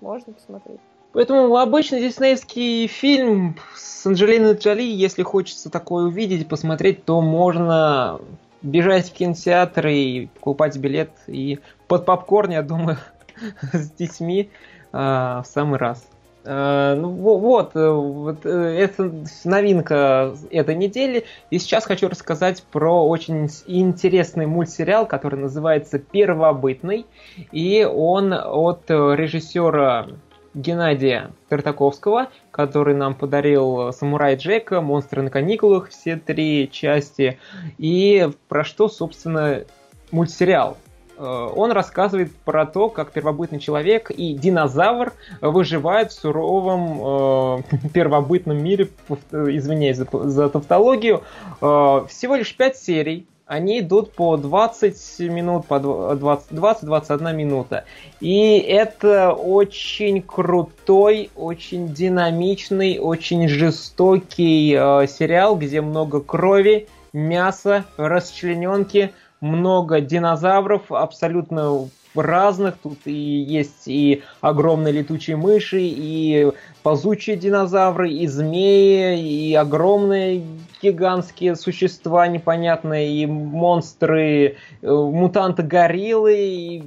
можно 0.00 0.32
посмотреть. 0.32 0.80
Поэтому 1.12 1.56
обычный 1.56 2.00
диснеевский 2.00 2.86
фильм 2.86 3.56
с 3.74 4.06
Анджелиной 4.06 4.54
Джоли, 4.54 4.82
если 4.82 5.22
хочется 5.22 5.68
такое 5.68 6.04
увидеть, 6.04 6.48
посмотреть, 6.48 7.04
то 7.04 7.20
можно 7.20 8.20
бежать 8.62 9.10
в 9.10 9.12
кинотеатр 9.12 9.88
и 9.88 10.26
покупать 10.26 10.76
билет 10.76 11.10
и 11.26 11.58
под 11.88 12.04
попкорн, 12.04 12.52
я 12.52 12.62
думаю, 12.62 12.98
с 13.72 13.90
детьми 13.90 14.50
э, 14.92 14.96
в 14.96 15.44
самый 15.46 15.78
раз. 15.78 16.06
Э, 16.44 16.94
ну 16.96 17.10
вот, 17.10 17.72
э, 17.74 17.90
вот 17.90 18.46
э, 18.46 18.50
это 18.50 19.12
новинка 19.44 20.34
этой 20.50 20.74
недели. 20.74 21.24
И 21.50 21.58
сейчас 21.58 21.84
хочу 21.84 22.08
рассказать 22.08 22.62
про 22.70 23.06
очень 23.06 23.48
интересный 23.66 24.46
мультсериал, 24.46 25.06
который 25.06 25.38
называется 25.38 25.98
«Первобытный». 25.98 27.06
И 27.52 27.84
он 27.84 28.32
от 28.32 28.88
режиссера 28.88 30.08
Геннадия 30.54 31.30
Тартаковского, 31.48 32.28
который 32.50 32.94
нам 32.94 33.14
подарил 33.14 33.92
«Самурай 33.92 34.36
Джека», 34.36 34.80
«Монстры 34.80 35.22
на 35.22 35.30
каникулах», 35.30 35.90
все 35.90 36.16
три 36.16 36.68
части, 36.70 37.38
и 37.78 38.28
про 38.48 38.64
что, 38.64 38.88
собственно, 38.88 39.64
мультсериал. 40.10 40.76
Э, 41.20 41.50
он 41.54 41.70
рассказывает 41.72 42.34
про 42.34 42.66
то, 42.66 42.88
как 42.88 43.12
первобытный 43.12 43.60
человек 43.60 44.10
и 44.10 44.34
динозавр 44.34 45.12
выживают 45.40 46.12
в 46.12 46.14
суровом 46.14 47.60
э, 47.60 47.88
первобытном 47.94 48.62
мире, 48.62 48.88
извиняюсь 49.30 49.98
за, 49.98 50.06
за 50.10 50.48
тавтологию. 50.48 51.22
Э, 51.60 52.06
всего 52.08 52.36
лишь 52.36 52.56
пять 52.56 52.76
серий, 52.76 53.26
они 53.50 53.80
идут 53.80 54.12
по 54.12 54.36
20 54.36 55.18
минут, 55.28 55.66
по 55.66 55.74
20-21 55.74 57.34
минута. 57.34 57.84
И 58.20 58.58
это 58.58 59.32
очень 59.32 60.22
крутой, 60.22 61.30
очень 61.34 61.92
динамичный, 61.92 63.00
очень 63.00 63.48
жестокий 63.48 64.72
э, 64.78 65.08
сериал, 65.08 65.56
где 65.56 65.80
много 65.80 66.20
крови, 66.20 66.86
мяса, 67.12 67.86
расчлененки, 67.96 69.10
много 69.40 70.00
динозавров, 70.00 70.92
абсолютно 70.92 71.88
разных. 72.14 72.76
Тут 72.80 72.98
и 73.06 73.12
есть 73.12 73.88
и 73.88 74.22
огромные 74.40 74.92
летучие 74.92 75.36
мыши, 75.36 75.80
и 75.80 76.52
ползучие 76.82 77.36
динозавры, 77.36 78.10
и 78.10 78.26
змеи, 78.26 79.20
и 79.20 79.54
огромные 79.54 80.44
гигантские 80.82 81.56
существа 81.56 82.26
непонятные, 82.26 83.10
и 83.10 83.26
монстры, 83.26 84.56
э, 84.80 84.90
мутанты 84.90 85.62
гориллы, 85.62 86.36
и, 86.38 86.82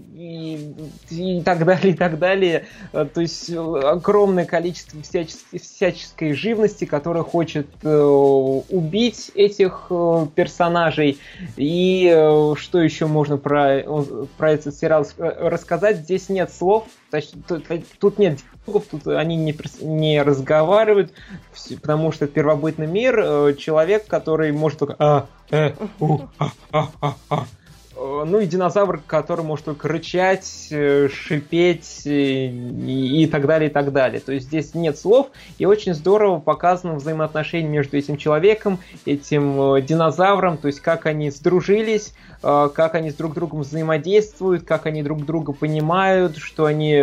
и, 1.12 1.38
и 1.38 1.42
так 1.42 1.64
далее, 1.66 1.94
и 1.94 1.96
так 1.96 2.18
далее. 2.18 2.66
Э, 2.92 3.06
то 3.12 3.22
есть 3.22 3.50
э, 3.50 3.56
огромное 3.56 4.46
количество 4.46 5.02
всяческой, 5.02 5.60
всяческой 5.60 6.34
живности, 6.34 6.86
которая 6.86 7.24
хочет 7.24 7.68
э, 7.84 7.96
убить 7.96 9.32
этих 9.36 9.88
э, 9.90 10.28
персонажей. 10.36 11.20
И 11.56 12.12
э, 12.12 12.56
что 12.58 12.82
еще 12.82 13.06
можно 13.06 13.38
про, 13.38 13.84
про 14.38 14.52
этот 14.52 14.76
сериал 14.76 15.06
рассказать? 15.18 15.98
Здесь 15.98 16.30
нет 16.30 16.52
слов, 16.52 16.86
тут 18.00 18.18
нет 18.18 18.40
тут 18.90 19.08
они 19.08 19.36
не, 19.36 19.56
не 19.82 20.22
разговаривают, 20.22 21.14
потому 21.82 22.12
что 22.12 22.28
первобытный 22.28 22.88
мир, 22.88 23.56
человек, 23.56 24.08
который 24.08 24.52
может 24.52 24.80
только 24.80 24.96
а, 25.00 25.26
э, 25.52 25.74
у, 26.00 26.20
а, 26.38 26.52
а, 26.72 26.90
а, 27.02 27.16
а, 27.30 27.46
Э, 27.46 27.63
ну 28.04 28.40
и 28.40 28.46
динозавр, 28.46 29.02
который 29.06 29.46
может 29.46 29.66
только 29.66 29.88
рычать, 29.88 30.68
э, 30.72 31.08
шипеть 31.10 32.02
э, 32.06 32.10
и, 32.10 33.24
и 33.24 33.28
так 33.28 33.46
далее, 33.46 33.70
и 33.70 33.74
так 33.74 33.92
далее. 33.94 34.20
То 34.20 34.34
есть 34.34 34.48
здесь 34.48 34.74
нет 34.74 34.98
слов, 34.98 35.28
и 35.58 35.66
очень 35.66 35.94
здорово 35.94 36.40
показано 36.40 36.96
взаимоотношение 36.96 37.70
между 37.70 37.98
этим 37.98 38.18
человеком, 38.18 38.80
этим 39.06 39.84
динозавром, 39.86 40.58
то 40.58 40.68
есть 40.68 40.82
как 40.82 41.06
они 41.06 41.32
сдружились, 41.32 42.14
как 42.42 42.96
они 42.96 43.12
с 43.12 43.16
друг 43.16 43.34
другом 43.36 43.62
взаимодействуют, 43.62 44.66
как 44.66 44.86
они 44.86 45.02
друг 45.02 45.26
друга 45.26 45.54
понимают, 45.54 46.36
что 46.36 46.66
они, 46.66 47.02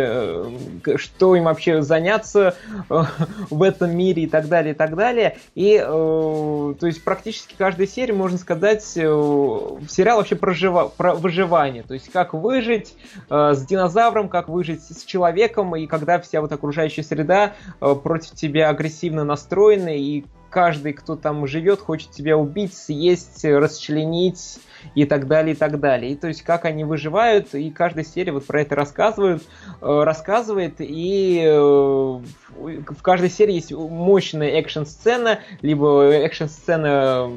что 0.97 1.35
им 1.35 1.45
вообще 1.45 1.81
заняться 1.81 2.55
в 3.49 3.63
этом 3.63 3.97
мире 3.97 4.23
и 4.23 4.27
так 4.27 4.47
далее, 4.47 4.75
и 4.75 4.77
так 4.77 4.95
далее. 4.95 5.37
И 5.55 5.79
то 5.79 6.77
есть 6.83 7.03
практически 7.03 7.55
каждая 7.57 7.87
серия, 7.87 8.13
можно 8.13 8.37
сказать, 8.37 8.83
сериал 8.83 10.17
вообще 10.17 10.35
проживал 10.35 10.90
про 10.97 11.13
выживание, 11.13 11.83
то 11.83 11.93
есть 11.93 12.11
как 12.11 12.33
выжить 12.33 12.95
э, 13.29 13.53
с 13.53 13.65
динозавром, 13.65 14.29
как 14.29 14.49
выжить 14.49 14.83
с 14.83 15.03
человеком, 15.03 15.75
и 15.75 15.87
когда 15.87 16.19
вся 16.19 16.41
вот 16.41 16.51
окружающая 16.51 17.03
среда 17.03 17.53
э, 17.79 17.95
против 17.95 18.31
тебя 18.31 18.69
агрессивно 18.69 19.23
настроена, 19.23 19.95
и 19.97 20.23
каждый, 20.51 20.93
кто 20.93 21.15
там 21.15 21.47
живет, 21.47 21.79
хочет 21.79 22.11
тебя 22.11 22.37
убить, 22.37 22.75
съесть, 22.75 23.43
расчленить 23.43 24.59
и 24.93 25.05
так 25.05 25.27
далее, 25.27 25.55
и 25.55 25.57
так 25.57 25.79
далее. 25.79 26.11
И 26.11 26.15
то 26.15 26.27
есть 26.27 26.43
как 26.43 26.65
они 26.65 26.83
выживают, 26.83 27.55
и 27.55 27.71
каждая 27.71 28.03
серия 28.03 28.33
вот 28.33 28.45
про 28.45 28.61
это 28.61 28.75
рассказывают, 28.75 29.43
э, 29.81 30.03
рассказывает, 30.03 30.75
и 30.79 31.41
э, 31.43 31.51
в 31.51 33.01
каждой 33.01 33.29
серии 33.29 33.55
есть 33.55 33.71
мощная 33.71 34.49
экшн-сцена, 34.59 35.39
либо 35.61 36.11
экшн-сцена, 36.11 37.31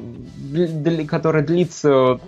которая 1.07 1.43
длится 1.43 2.19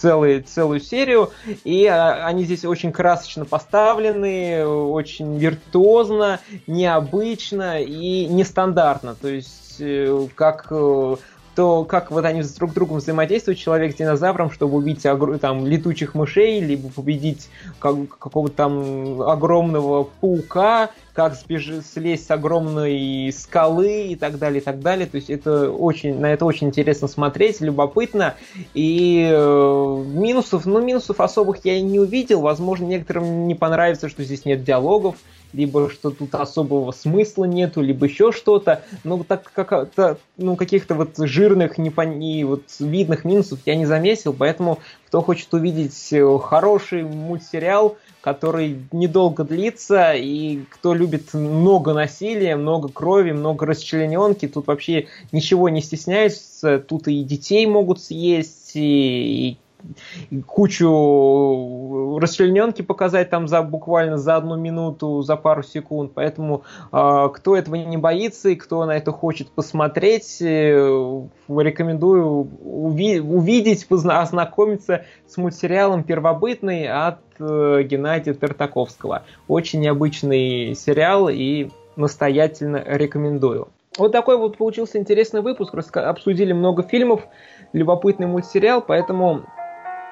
целый, 0.00 0.40
целую 0.40 0.80
серию, 0.80 1.30
и 1.64 1.86
а, 1.86 2.26
они 2.26 2.44
здесь 2.44 2.64
очень 2.64 2.92
красочно 2.92 3.44
поставлены, 3.44 4.66
очень 4.66 5.36
виртуозно, 5.38 6.40
необычно 6.66 7.82
и 7.82 8.26
нестандартно. 8.26 9.14
То 9.14 9.28
есть, 9.28 9.76
э, 9.80 10.26
как 10.34 10.68
э, 10.70 11.16
то 11.54 11.84
как 11.84 12.10
вот 12.10 12.24
они 12.24 12.42
друг 12.58 12.72
другом 12.72 12.98
взаимодействуют, 12.98 13.58
человек 13.58 13.92
с 13.92 13.96
динозавром, 13.96 14.50
чтобы 14.50 14.76
убить 14.76 15.02
там 15.40 15.66
летучих 15.66 16.14
мышей, 16.14 16.60
либо 16.60 16.88
победить 16.88 17.48
как, 17.78 17.96
какого-то 18.18 18.54
там 18.54 19.22
огромного 19.22 20.04
паука, 20.20 20.90
как 21.12 21.34
сбежи, 21.34 21.82
слезть 21.82 22.26
с 22.26 22.30
огромной 22.30 23.32
скалы 23.32 24.08
и 24.08 24.16
так 24.16 24.38
далее, 24.38 24.60
и 24.60 24.64
так 24.64 24.80
далее. 24.80 25.06
То 25.06 25.16
есть 25.16 25.28
это 25.28 25.70
очень, 25.70 26.18
на 26.18 26.32
это 26.32 26.44
очень 26.44 26.68
интересно 26.68 27.08
смотреть, 27.08 27.60
любопытно. 27.60 28.34
И 28.74 29.28
э, 29.30 30.04
минусов, 30.14 30.66
ну 30.66 30.80
минусов 30.80 31.20
особых 31.20 31.64
я 31.64 31.80
не 31.80 31.98
увидел. 31.98 32.40
Возможно, 32.40 32.86
некоторым 32.86 33.48
не 33.48 33.54
понравится, 33.54 34.08
что 34.08 34.22
здесь 34.22 34.44
нет 34.44 34.64
диалогов, 34.64 35.16
либо 35.52 35.90
что 35.90 36.10
тут 36.10 36.34
особого 36.34 36.92
смысла 36.92 37.44
нету, 37.44 37.80
либо 37.80 38.06
еще 38.06 38.32
что-то. 38.32 38.82
Ну, 39.04 39.22
так 39.24 39.50
как 39.52 39.90
ну, 40.36 40.56
каких-то 40.56 40.94
вот 40.94 41.16
жирных 41.18 41.78
непон... 41.78 42.20
и 42.20 42.44
вот 42.44 42.62
видных 42.78 43.24
минусов 43.24 43.60
я 43.66 43.76
не 43.76 43.86
заметил, 43.86 44.32
поэтому 44.32 44.78
кто 45.06 45.22
хочет 45.22 45.52
увидеть 45.52 46.12
э, 46.12 46.38
хороший 46.40 47.02
мультсериал, 47.02 47.96
который 48.20 48.84
недолго 48.92 49.44
длится, 49.44 50.12
и 50.12 50.60
кто 50.70 50.94
любит 50.94 51.34
много 51.34 51.94
насилия, 51.94 52.54
много 52.56 52.88
крови, 52.88 53.32
много 53.32 53.66
расчлененки, 53.66 54.46
тут 54.46 54.66
вообще 54.66 55.08
ничего 55.32 55.68
не 55.68 55.80
стесняются, 55.80 56.78
тут 56.78 57.08
и 57.08 57.24
детей 57.24 57.66
могут 57.66 58.00
съесть, 58.00 58.72
и, 58.74 59.50
и 59.50 59.58
кучу 60.46 62.18
расчлененки 62.18 62.82
показать 62.82 63.30
там 63.30 63.48
за 63.48 63.62
буквально 63.62 64.18
за 64.18 64.36
одну 64.36 64.56
минуту, 64.56 65.22
за 65.22 65.36
пару 65.36 65.62
секунд. 65.62 66.12
Поэтому 66.14 66.62
э, 66.92 67.28
кто 67.32 67.56
этого 67.56 67.76
не 67.76 67.96
боится 67.96 68.50
и 68.50 68.56
кто 68.56 68.84
на 68.84 68.92
это 68.92 69.12
хочет 69.12 69.50
посмотреть, 69.50 70.38
э, 70.40 71.22
рекомендую 71.48 72.48
уви- 72.64 73.20
увидеть, 73.20 73.86
позна- 73.88 74.20
ознакомиться 74.20 75.04
с 75.26 75.36
мультсериалом 75.36 76.02
«Первобытный» 76.04 76.88
от 76.88 77.18
э, 77.38 77.82
Геннадия 77.84 78.34
Тартаковского. 78.34 79.22
Очень 79.48 79.80
необычный 79.80 80.74
сериал 80.74 81.28
и 81.28 81.70
настоятельно 81.96 82.82
рекомендую. 82.84 83.68
Вот 83.98 84.12
такой 84.12 84.36
вот 84.38 84.56
получился 84.56 84.98
интересный 84.98 85.42
выпуск. 85.42 85.74
Обсудили 85.96 86.52
много 86.52 86.82
фильмов, 86.82 87.26
любопытный 87.72 88.26
мультсериал, 88.26 88.80
поэтому 88.80 89.42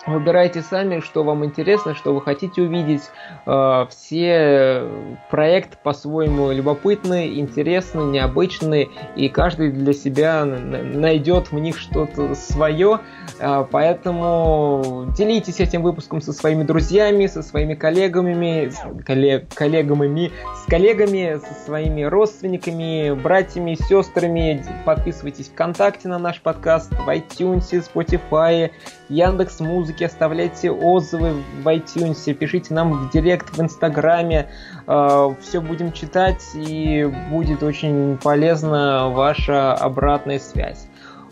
Выбирайте 0.09 0.63
сами, 0.63 1.01
что 1.01 1.23
вам 1.23 1.45
интересно, 1.45 1.95
что 1.95 2.15
вы 2.15 2.23
хотите 2.23 2.63
увидеть. 2.63 3.03
Э, 3.45 3.87
все 3.91 4.85
проекты 5.31 5.77
по-своему 5.83 6.51
любопытные, 6.51 7.39
интересные, 7.39 8.07
необычные, 8.07 8.89
и 9.17 9.29
каждый 9.29 9.71
для 9.71 9.93
себя 9.93 10.47
найдет 10.47 11.53
в 11.53 11.59
них 11.59 11.79
что-то 11.79 12.35
свое. 12.35 13.01
Э, 13.39 13.67
поэтому 13.71 15.13
делитесь 15.15 15.61
этим 15.61 15.83
выпуском 15.83 16.23
со 16.23 16.33
своими 16.33 16.63
друзьями, 16.63 17.27
со 17.27 17.43
своими 17.43 17.75
коллегами, 17.75 18.73
коллег, 19.05 19.53
коллегами, 19.55 20.33
с 20.57 20.71
коллегами, 20.71 21.39
со 21.39 21.65
своими 21.67 22.03
родственниками, 22.03 23.13
братьями, 23.13 23.75
сестрами. 23.75 24.65
Подписывайтесь 24.87 25.49
ВКонтакте 25.49 26.09
на 26.09 26.19
наш 26.19 26.41
подкаст, 26.41 26.91
в 26.93 27.09
iTunes, 27.11 27.71
Spotify, 27.95 28.71
Яндекс 29.11 29.61
Музыки, 29.99 30.05
оставляйте 30.05 30.71
отзывы 30.71 31.43
в 31.61 31.67
iTunes, 31.67 32.33
пишите 32.33 32.73
нам 32.73 32.93
в 32.93 33.11
директ 33.11 33.57
в 33.57 33.61
Инстаграме, 33.61 34.49
э, 34.87 35.29
все 35.41 35.61
будем 35.61 35.91
читать 35.91 36.45
и 36.55 37.05
будет 37.31 37.65
очень 37.65 38.17
полезна 38.19 39.09
ваша 39.09 39.75
обратная 39.75 40.39
связь. 40.39 40.87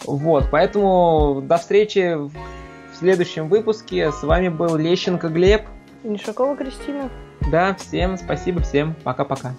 Вот, 0.04 0.48
поэтому 0.50 1.42
до 1.44 1.58
встречи 1.58 2.16
в 2.16 2.32
следующем 2.98 3.48
выпуске. 3.48 4.10
С 4.10 4.24
вами 4.24 4.48
был 4.48 4.74
Лещенко 4.74 5.28
Глеб. 5.28 5.62
Нишакова 6.02 6.56
Кристина. 6.56 7.08
Да, 7.52 7.74
всем 7.74 8.16
спасибо, 8.18 8.62
всем 8.62 8.96
пока-пока. 9.04 9.52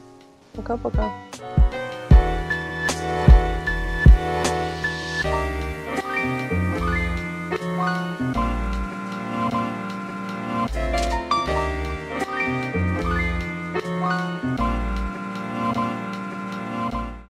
Пока-пока. 0.54 1.10